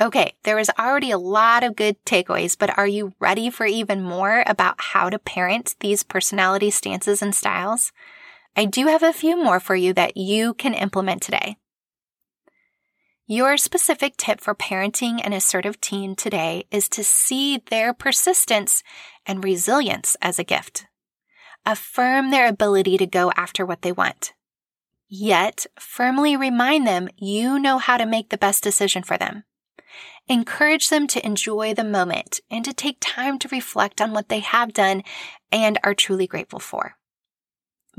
Okay, 0.00 0.34
there 0.44 0.54
was 0.54 0.70
already 0.78 1.10
a 1.10 1.18
lot 1.18 1.64
of 1.64 1.74
good 1.74 1.96
takeaways, 2.04 2.56
but 2.56 2.76
are 2.78 2.86
you 2.86 3.14
ready 3.18 3.50
for 3.50 3.66
even 3.66 4.00
more 4.00 4.44
about 4.46 4.76
how 4.78 5.10
to 5.10 5.18
parent 5.18 5.74
these 5.80 6.04
personality 6.04 6.70
stances 6.70 7.20
and 7.20 7.34
styles? 7.34 7.90
I 8.56 8.64
do 8.64 8.86
have 8.86 9.02
a 9.02 9.12
few 9.12 9.36
more 9.36 9.58
for 9.58 9.74
you 9.74 9.92
that 9.94 10.16
you 10.16 10.54
can 10.54 10.72
implement 10.72 11.22
today. 11.22 11.56
Your 13.26 13.56
specific 13.56 14.16
tip 14.16 14.40
for 14.40 14.54
parenting 14.54 15.20
an 15.22 15.32
assertive 15.32 15.80
teen 15.80 16.14
today 16.14 16.64
is 16.70 16.88
to 16.90 17.02
see 17.02 17.58
their 17.66 17.92
persistence 17.92 18.84
and 19.26 19.42
resilience 19.42 20.16
as 20.22 20.38
a 20.38 20.44
gift. 20.44 20.86
Affirm 21.66 22.30
their 22.30 22.48
ability 22.48 22.96
to 22.98 23.06
go 23.06 23.32
after 23.36 23.66
what 23.66 23.82
they 23.82 23.92
want. 23.92 24.32
Yet 25.08 25.66
firmly 25.78 26.36
remind 26.36 26.86
them 26.86 27.08
you 27.16 27.58
know 27.58 27.78
how 27.78 27.96
to 27.96 28.06
make 28.06 28.30
the 28.30 28.38
best 28.38 28.62
decision 28.62 29.02
for 29.02 29.18
them. 29.18 29.42
Encourage 30.28 30.90
them 30.90 31.06
to 31.06 31.24
enjoy 31.24 31.72
the 31.72 31.84
moment 31.84 32.40
and 32.50 32.62
to 32.64 32.74
take 32.74 32.98
time 33.00 33.38
to 33.38 33.48
reflect 33.48 34.00
on 34.00 34.12
what 34.12 34.28
they 34.28 34.40
have 34.40 34.74
done 34.74 35.02
and 35.50 35.78
are 35.82 35.94
truly 35.94 36.26
grateful 36.26 36.58
for. 36.58 36.96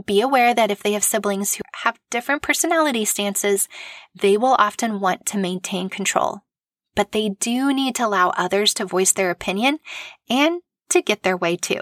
Be 0.06 0.22
aware 0.22 0.54
that 0.54 0.70
if 0.70 0.84
they 0.84 0.94
have 0.94 1.04
siblings 1.04 1.56
who 1.56 1.64
have 1.84 2.00
different 2.12 2.44
personality 2.44 3.04
stances, 3.04 3.68
they 4.14 4.38
will 4.38 4.56
often 4.60 5.00
want 5.00 5.26
to 5.28 5.38
maintain 5.38 5.90
control. 5.90 6.42
But 6.96 7.12
they 7.12 7.30
do 7.30 7.74
need 7.74 7.96
to 7.96 8.06
allow 8.06 8.30
others 8.30 8.74
to 8.76 8.86
voice 8.86 9.12
their 9.12 9.32
opinion 9.32 9.80
and 10.30 10.62
to 10.90 11.02
get 11.02 11.24
their 11.24 11.36
way 11.36 11.56
too. 11.56 11.80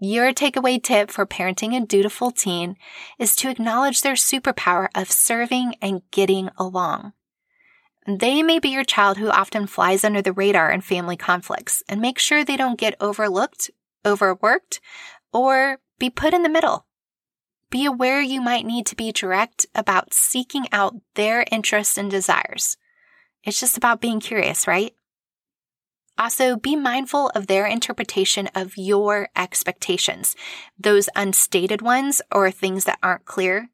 Your 0.00 0.32
takeaway 0.32 0.82
tip 0.82 1.10
for 1.10 1.26
parenting 1.26 1.76
a 1.76 1.86
dutiful 1.86 2.30
teen 2.30 2.76
is 3.18 3.36
to 3.36 3.50
acknowledge 3.50 4.02
their 4.02 4.14
superpower 4.14 4.88
of 4.94 5.10
serving 5.10 5.74
and 5.80 6.02
getting 6.10 6.50
along. 6.56 7.12
They 8.06 8.42
may 8.42 8.58
be 8.58 8.68
your 8.68 8.84
child 8.84 9.16
who 9.16 9.30
often 9.30 9.66
flies 9.66 10.04
under 10.04 10.20
the 10.20 10.32
radar 10.32 10.70
in 10.70 10.82
family 10.82 11.16
conflicts 11.16 11.82
and 11.88 12.00
make 12.00 12.18
sure 12.18 12.44
they 12.44 12.56
don't 12.56 12.78
get 12.78 12.96
overlooked, 13.00 13.70
overworked, 14.04 14.80
or 15.32 15.78
be 15.98 16.10
put 16.10 16.34
in 16.34 16.42
the 16.42 16.50
middle. 16.50 16.86
Be 17.70 17.86
aware 17.86 18.20
you 18.20 18.40
might 18.40 18.66
need 18.66 18.86
to 18.86 18.96
be 18.96 19.10
direct 19.10 19.66
about 19.74 20.12
seeking 20.12 20.66
out 20.70 20.94
their 21.14 21.46
interests 21.50 21.96
and 21.96 22.10
desires. 22.10 22.76
It's 23.42 23.58
just 23.58 23.76
about 23.76 24.00
being 24.00 24.20
curious, 24.20 24.66
right? 24.66 24.94
Also, 26.16 26.56
be 26.56 26.76
mindful 26.76 27.30
of 27.30 27.48
their 27.48 27.66
interpretation 27.66 28.48
of 28.54 28.76
your 28.76 29.28
expectations, 29.34 30.36
those 30.78 31.08
unstated 31.16 31.82
ones 31.82 32.22
or 32.30 32.50
things 32.50 32.84
that 32.84 32.98
aren't 33.02 33.24
clear. 33.24 33.70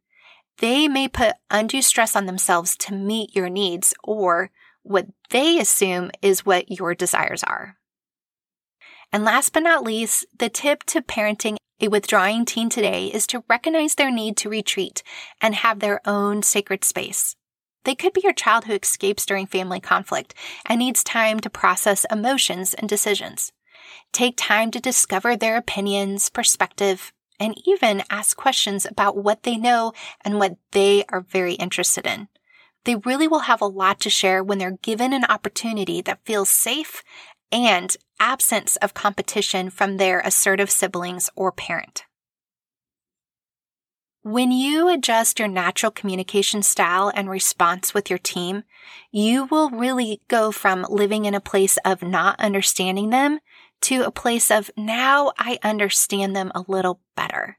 They 0.60 0.88
may 0.88 1.08
put 1.08 1.36
undue 1.50 1.82
stress 1.82 2.14
on 2.14 2.26
themselves 2.26 2.76
to 2.78 2.94
meet 2.94 3.34
your 3.34 3.48
needs 3.48 3.94
or 4.04 4.50
what 4.82 5.06
they 5.30 5.58
assume 5.58 6.10
is 6.20 6.44
what 6.44 6.70
your 6.70 6.94
desires 6.94 7.42
are. 7.42 7.76
And 9.10 9.24
last 9.24 9.52
but 9.52 9.62
not 9.62 9.82
least, 9.82 10.26
the 10.38 10.50
tip 10.50 10.84
to 10.84 11.00
parenting 11.00 11.56
a 11.80 11.88
withdrawing 11.88 12.44
teen 12.44 12.68
today 12.68 13.06
is 13.06 13.26
to 13.28 13.42
recognize 13.48 13.94
their 13.94 14.10
need 14.10 14.36
to 14.36 14.50
retreat 14.50 15.02
and 15.40 15.54
have 15.54 15.80
their 15.80 16.06
own 16.06 16.42
sacred 16.42 16.84
space. 16.84 17.34
They 17.84 17.94
could 17.94 18.12
be 18.12 18.20
your 18.22 18.34
child 18.34 18.64
who 18.64 18.74
escapes 18.74 19.24
during 19.24 19.46
family 19.46 19.80
conflict 19.80 20.34
and 20.66 20.78
needs 20.78 21.02
time 21.02 21.40
to 21.40 21.48
process 21.48 22.04
emotions 22.10 22.74
and 22.74 22.86
decisions. 22.86 23.50
Take 24.12 24.34
time 24.36 24.70
to 24.72 24.80
discover 24.80 25.36
their 25.36 25.56
opinions, 25.56 26.28
perspective, 26.28 27.14
and 27.40 27.60
even 27.66 28.04
ask 28.10 28.36
questions 28.36 28.84
about 28.84 29.16
what 29.16 29.42
they 29.42 29.56
know 29.56 29.92
and 30.24 30.38
what 30.38 30.56
they 30.72 31.04
are 31.08 31.22
very 31.22 31.54
interested 31.54 32.06
in. 32.06 32.28
They 32.84 32.96
really 32.96 33.26
will 33.26 33.40
have 33.40 33.60
a 33.60 33.66
lot 33.66 33.98
to 34.00 34.10
share 34.10 34.44
when 34.44 34.58
they're 34.58 34.78
given 34.82 35.12
an 35.12 35.24
opportunity 35.24 36.00
that 36.02 36.24
feels 36.24 36.50
safe 36.50 37.02
and 37.50 37.96
absence 38.20 38.76
of 38.76 38.94
competition 38.94 39.70
from 39.70 39.96
their 39.96 40.20
assertive 40.20 40.70
siblings 40.70 41.30
or 41.34 41.50
parent. 41.50 42.04
When 44.22 44.52
you 44.52 44.90
adjust 44.90 45.38
your 45.38 45.48
natural 45.48 45.90
communication 45.90 46.62
style 46.62 47.10
and 47.14 47.30
response 47.30 47.94
with 47.94 48.10
your 48.10 48.18
team, 48.18 48.64
you 49.10 49.46
will 49.46 49.70
really 49.70 50.20
go 50.28 50.52
from 50.52 50.86
living 50.90 51.24
in 51.24 51.34
a 51.34 51.40
place 51.40 51.78
of 51.86 52.02
not 52.02 52.38
understanding 52.38 53.08
them 53.08 53.40
to 53.82 54.02
a 54.02 54.10
place 54.10 54.50
of 54.50 54.70
now 54.76 55.32
I 55.38 55.58
understand 55.62 56.34
them 56.34 56.52
a 56.54 56.64
little 56.66 57.00
better. 57.16 57.58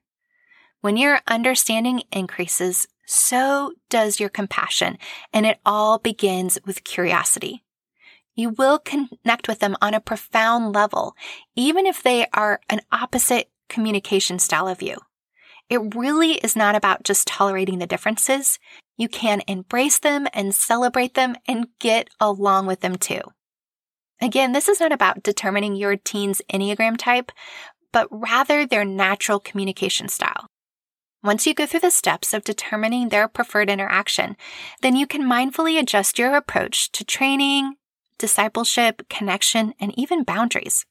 When 0.82 0.98
your 0.98 1.20
understanding 1.28 2.04
increases, 2.12 2.88
so 3.06 3.74
does 3.90 4.20
your 4.20 4.30
compassion, 4.30 4.98
and 5.34 5.46
it 5.46 5.60
all 5.66 6.00
begins 6.00 6.58
with 6.66 6.84
curiosity. 6.84 7.64
You 8.36 8.50
will 8.50 8.80
connect 8.80 9.48
with 9.48 9.60
them 9.60 9.76
on 9.82 9.94
a 9.94 10.00
profound 10.00 10.74
level, 10.74 11.16
even 11.56 11.86
if 11.86 12.02
they 12.02 12.26
are 12.34 12.62
an 12.70 12.82
opposite 12.92 13.52
communication 13.68 14.40
style 14.40 14.68
of 14.68 14.82
you. 14.82 14.98
It 15.70 15.96
really 15.96 16.34
is 16.34 16.56
not 16.56 16.76
about 16.76 17.04
just 17.04 17.28
tolerating 17.28 17.80
the 17.80 17.88
differences. 17.88 18.60
You 18.98 19.08
can 19.08 19.42
embrace 19.48 20.00
them 20.00 20.28
and 20.34 20.56
celebrate 20.56 21.14
them 21.14 21.36
and 21.48 21.68
get 21.80 22.10
along 22.20 22.66
with 22.66 22.82
them 22.82 22.96
too. 22.96 23.22
Again, 24.22 24.52
this 24.52 24.70
is 24.70 24.80
not 24.80 24.92
about 24.92 25.24
determining 25.24 25.76
your 25.76 25.98
teen's 25.98 26.42
Enneagram 26.54 26.96
type, 26.96 27.32
but 27.92 28.08
rather 28.12 28.66
their 28.66 28.86
natural 28.86 29.40
communication 29.40 30.08
style. 30.08 30.48
Once 31.24 31.46
you 31.46 31.54
go 31.54 31.66
through 31.66 31.80
the 31.80 31.92
steps 31.92 32.34
of 32.34 32.44
determining 32.44 33.10
their 33.10 33.28
preferred 33.28 33.70
interaction, 33.70 34.36
then 34.82 34.96
you 34.96 35.06
can 35.06 35.24
mindfully 35.24 35.80
adjust 35.80 36.18
your 36.18 36.36
approach 36.36 36.92
to 36.92 37.04
training, 37.04 37.76
discipleship, 38.18 39.08
connection, 39.10 39.74
and 39.80 39.98
even 39.98 40.24
boundaries. 40.24 40.86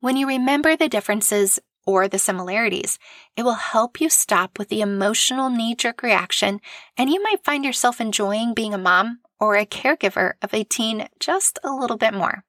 When 0.00 0.16
you 0.16 0.26
remember 0.26 0.76
the 0.76 0.88
differences 0.88 1.58
or 1.86 2.08
the 2.08 2.18
similarities, 2.18 2.98
it 3.36 3.42
will 3.42 3.54
help 3.54 4.00
you 4.00 4.08
stop 4.08 4.58
with 4.58 4.68
the 4.68 4.80
emotional 4.80 5.50
knee 5.50 5.74
jerk 5.74 6.02
reaction, 6.02 6.60
and 6.96 7.10
you 7.10 7.22
might 7.22 7.44
find 7.44 7.64
yourself 7.64 8.00
enjoying 8.00 8.54
being 8.54 8.74
a 8.74 8.78
mom 8.78 9.20
or 9.38 9.56
a 9.56 9.66
caregiver 9.66 10.34
of 10.42 10.52
a 10.52 10.64
teen 10.64 11.08
just 11.18 11.58
a 11.64 11.72
little 11.72 11.96
bit 11.96 12.14
more. 12.14 12.44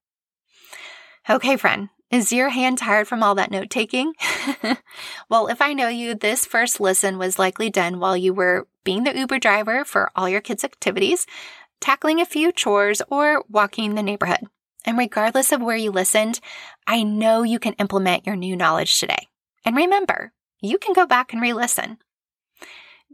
Okay, 1.30 1.56
friend, 1.56 1.89
is 2.12 2.34
your 2.34 2.50
hand 2.50 2.78
tired 2.78 3.08
from 3.08 3.24
all 3.24 3.36
that 3.36 3.52
note 3.52 3.70
taking? 3.70 4.13
well, 5.30 5.48
if 5.48 5.62
I 5.62 5.74
know 5.74 5.88
you, 5.88 6.13
this 6.13 6.46
first 6.46 6.82
listen 6.82 7.17
was 7.17 7.39
likely 7.39 7.70
done 7.70 8.00
while 8.00 8.17
you 8.17 8.34
were 8.34 8.67
being 8.84 9.06
the 9.06 9.17
Uber 9.17 9.39
driver 9.39 9.86
for 9.86 10.12
all 10.15 10.28
your 10.28 10.41
kids' 10.41 10.65
activities, 10.65 11.26
tackling 11.80 12.20
a 12.20 12.26
few 12.26 12.52
chores, 12.52 13.02
or 13.10 13.44
walking 13.48 13.96
the 13.96 14.04
neighborhood. 14.04 14.48
And 14.86 14.98
regardless 14.98 15.52
of 15.52 15.62
where 15.62 15.78
you 15.78 15.91
listened, 15.91 16.39
I 16.88 17.04
know 17.04 17.44
you 17.44 17.60
can 17.60 17.74
implement 17.74 18.26
your 18.26 18.36
new 18.36 18.56
knowledge 18.56 19.00
today. 19.00 19.28
And 19.63 19.76
remember, 19.76 20.34
you 20.62 20.78
can 20.78 20.94
go 20.94 21.06
back 21.06 21.34
and 21.34 21.41
re 21.41 21.54
listen. 21.54 21.98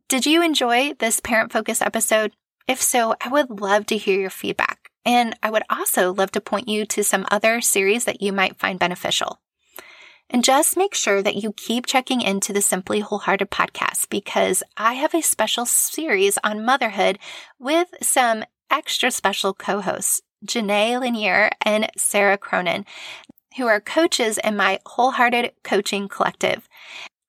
Did 0.08 0.26
you 0.26 0.42
enjoy 0.42 0.94
this 0.94 1.20
parent 1.20 1.52
focused 1.52 1.82
episode? 1.82 2.32
If 2.68 2.82
so, 2.82 3.16
I 3.22 3.30
would 3.30 3.62
love 3.62 3.86
to 3.88 3.98
hear 3.98 4.20
your 4.20 4.30
feedback. 4.30 4.92
And 5.06 5.38
I 5.42 5.50
would 5.50 5.64
also 5.70 6.14
love 6.14 6.32
to 6.32 6.42
point 6.42 6.68
you 6.68 6.86
to 6.86 7.04
some 7.04 7.26
other 7.32 7.62
series 7.62 8.06
that 8.06 8.22
you 8.22 8.34
might 8.34 8.60
find 8.60 8.78
beneficial. 8.78 9.40
And 10.30 10.44
just 10.44 10.76
make 10.76 10.94
sure 10.94 11.22
that 11.22 11.38
you 11.38 11.54
keep 11.54 11.86
checking 11.86 12.20
into 12.20 12.52
the 12.52 12.62
Simply 12.62 13.00
Wholehearted 13.00 13.50
podcast 13.50 14.10
because 14.10 14.62
I 14.76 14.96
have 14.96 15.14
a 15.14 15.22
special 15.22 15.66
series 15.66 16.38
on 16.44 16.66
motherhood 16.66 17.20
with 17.58 17.88
some 18.02 18.44
extra 18.70 19.12
special 19.12 19.54
co 19.54 19.80
hosts, 19.80 20.22
Janae 20.46 21.00
Lanier 21.00 21.50
and 21.62 21.90
Sarah 21.98 22.38
Cronin, 22.38 22.86
who 23.58 23.68
are 23.68 23.82
coaches 23.82 24.38
in 24.44 24.56
my 24.56 24.80
Wholehearted 24.86 25.52
Coaching 25.64 26.08
Collective. 26.08 26.68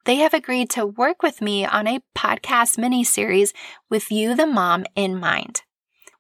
They 0.05 0.16
have 0.16 0.35
agreed 0.35 0.71
to 0.71 0.87
work 0.87 1.23
with 1.23 1.40
me 1.42 1.64
on 1.66 1.87
a 1.87 2.03
podcast 2.16 2.79
mini 2.79 3.05
series 3.05 3.53
with 3.90 4.11
you, 4.11 4.35
the 4.35 4.47
mom, 4.47 4.85
in 4.94 5.18
mind. 5.18 5.62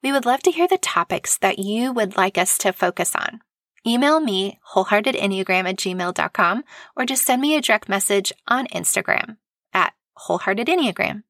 We 0.02 0.12
would 0.12 0.26
love 0.26 0.40
to 0.42 0.50
hear 0.50 0.68
the 0.68 0.78
topics 0.78 1.38
that 1.38 1.58
you 1.58 1.92
would 1.92 2.16
like 2.16 2.38
us 2.38 2.58
to 2.58 2.72
focus 2.72 3.14
on. 3.14 3.40
Email 3.86 4.20
me, 4.20 4.58
wholeheartedenneagram 4.74 5.68
at 5.68 5.76
gmail.com, 5.76 6.64
or 6.96 7.04
just 7.04 7.24
send 7.24 7.40
me 7.40 7.56
a 7.56 7.60
direct 7.60 7.88
message 7.88 8.32
on 8.46 8.66
Instagram 8.68 9.36
at 9.72 9.94
wholeheartedenneagram. 10.18 11.22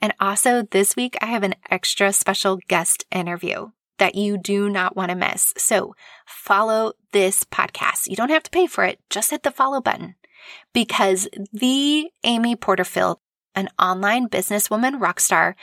And 0.00 0.14
also 0.20 0.62
this 0.62 0.96
week, 0.96 1.16
I 1.20 1.26
have 1.26 1.42
an 1.42 1.54
extra 1.70 2.12
special 2.12 2.58
guest 2.68 3.04
interview 3.10 3.70
that 3.98 4.14
you 4.14 4.38
do 4.38 4.68
not 4.68 4.96
want 4.96 5.10
to 5.10 5.16
miss. 5.16 5.52
So 5.56 5.94
follow 6.26 6.92
this 7.12 7.44
podcast. 7.44 8.08
You 8.08 8.16
don't 8.16 8.30
have 8.30 8.42
to 8.44 8.50
pay 8.50 8.66
for 8.66 8.84
it. 8.84 9.00
Just 9.10 9.30
hit 9.30 9.42
the 9.42 9.50
follow 9.50 9.80
button 9.80 10.14
because 10.72 11.28
the 11.52 12.10
Amy 12.24 12.56
Porterfield, 12.56 13.18
an 13.54 13.68
online 13.78 14.28
businesswoman 14.28 15.00
rock 15.00 15.20
star, 15.20 15.56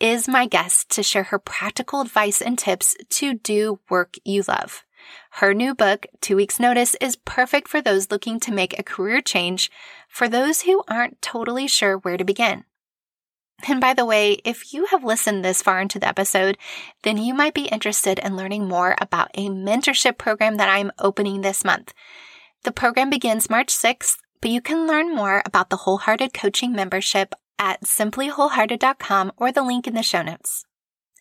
is 0.00 0.26
my 0.26 0.46
guest 0.46 0.90
to 0.90 1.02
share 1.02 1.24
her 1.24 1.38
practical 1.38 2.00
advice 2.00 2.40
and 2.40 2.58
tips 2.58 2.96
to 3.10 3.34
do 3.34 3.78
work 3.90 4.16
you 4.24 4.42
love. 4.48 4.84
Her 5.32 5.54
new 5.54 5.74
book, 5.74 6.06
Two 6.20 6.36
Weeks 6.36 6.58
Notice, 6.58 6.94
is 7.00 7.16
perfect 7.16 7.68
for 7.68 7.80
those 7.80 8.10
looking 8.10 8.40
to 8.40 8.52
make 8.52 8.78
a 8.78 8.82
career 8.82 9.20
change, 9.20 9.70
for 10.08 10.28
those 10.28 10.62
who 10.62 10.82
aren't 10.88 11.20
totally 11.22 11.66
sure 11.66 11.98
where 11.98 12.16
to 12.16 12.24
begin. 12.24 12.64
And 13.68 13.80
by 13.80 13.94
the 13.94 14.04
way, 14.04 14.40
if 14.44 14.72
you 14.72 14.86
have 14.86 15.04
listened 15.04 15.44
this 15.44 15.62
far 15.62 15.80
into 15.80 15.98
the 15.98 16.08
episode, 16.08 16.56
then 17.02 17.18
you 17.18 17.34
might 17.34 17.54
be 17.54 17.64
interested 17.64 18.18
in 18.18 18.36
learning 18.36 18.68
more 18.68 18.94
about 19.00 19.30
a 19.34 19.48
mentorship 19.48 20.18
program 20.18 20.56
that 20.56 20.68
I'm 20.68 20.92
opening 20.98 21.40
this 21.40 21.64
month. 21.64 21.92
The 22.64 22.72
program 22.72 23.10
begins 23.10 23.50
March 23.50 23.68
6th, 23.68 24.16
but 24.40 24.50
you 24.50 24.60
can 24.60 24.86
learn 24.86 25.14
more 25.14 25.42
about 25.44 25.70
the 25.70 25.78
Wholehearted 25.78 26.32
Coaching 26.32 26.72
membership 26.72 27.34
at 27.58 27.82
simplywholehearted.com 27.82 29.32
or 29.36 29.52
the 29.52 29.62
link 29.62 29.86
in 29.86 29.94
the 29.94 30.02
show 30.02 30.22
notes. 30.22 30.64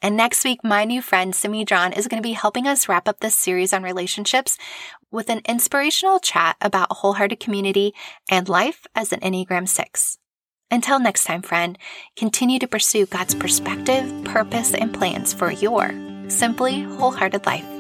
And 0.02 0.16
next 0.16 0.46
week, 0.46 0.64
my 0.64 0.86
new 0.86 1.02
friend 1.02 1.36
Simi 1.36 1.66
John 1.66 1.92
is 1.92 2.08
going 2.08 2.22
to 2.22 2.28
be 2.28 2.34
helping 2.34 2.68
us 2.68 2.88
wrap 2.88 3.10
up 3.10 3.20
this 3.20 3.36
series 3.36 3.74
on 3.74 3.84
relationships 3.84 4.58
with 5.12 5.30
an 5.30 5.42
inspirational 5.46 6.20
chat 6.20 6.56
about 6.62 6.92
wholehearted 6.92 7.42
community 7.42 7.94
and 8.30 8.48
life 8.48 8.88
as 8.96 9.12
an 9.12 9.20
Enneagram 9.20 9.68
6. 9.68 10.18
Until 10.72 11.00
next 11.00 11.24
time, 11.24 11.42
friend, 11.42 11.78
continue 12.16 12.60
to 12.60 12.68
pursue 12.68 13.08
God's 13.08 13.34
perspective, 13.34 14.24
purpose, 14.24 14.74
and 14.74 14.94
plans 14.94 15.34
for 15.34 15.52
your 15.52 15.94
simply 16.28 16.84
wholehearted 16.84 17.46
life. 17.48 17.79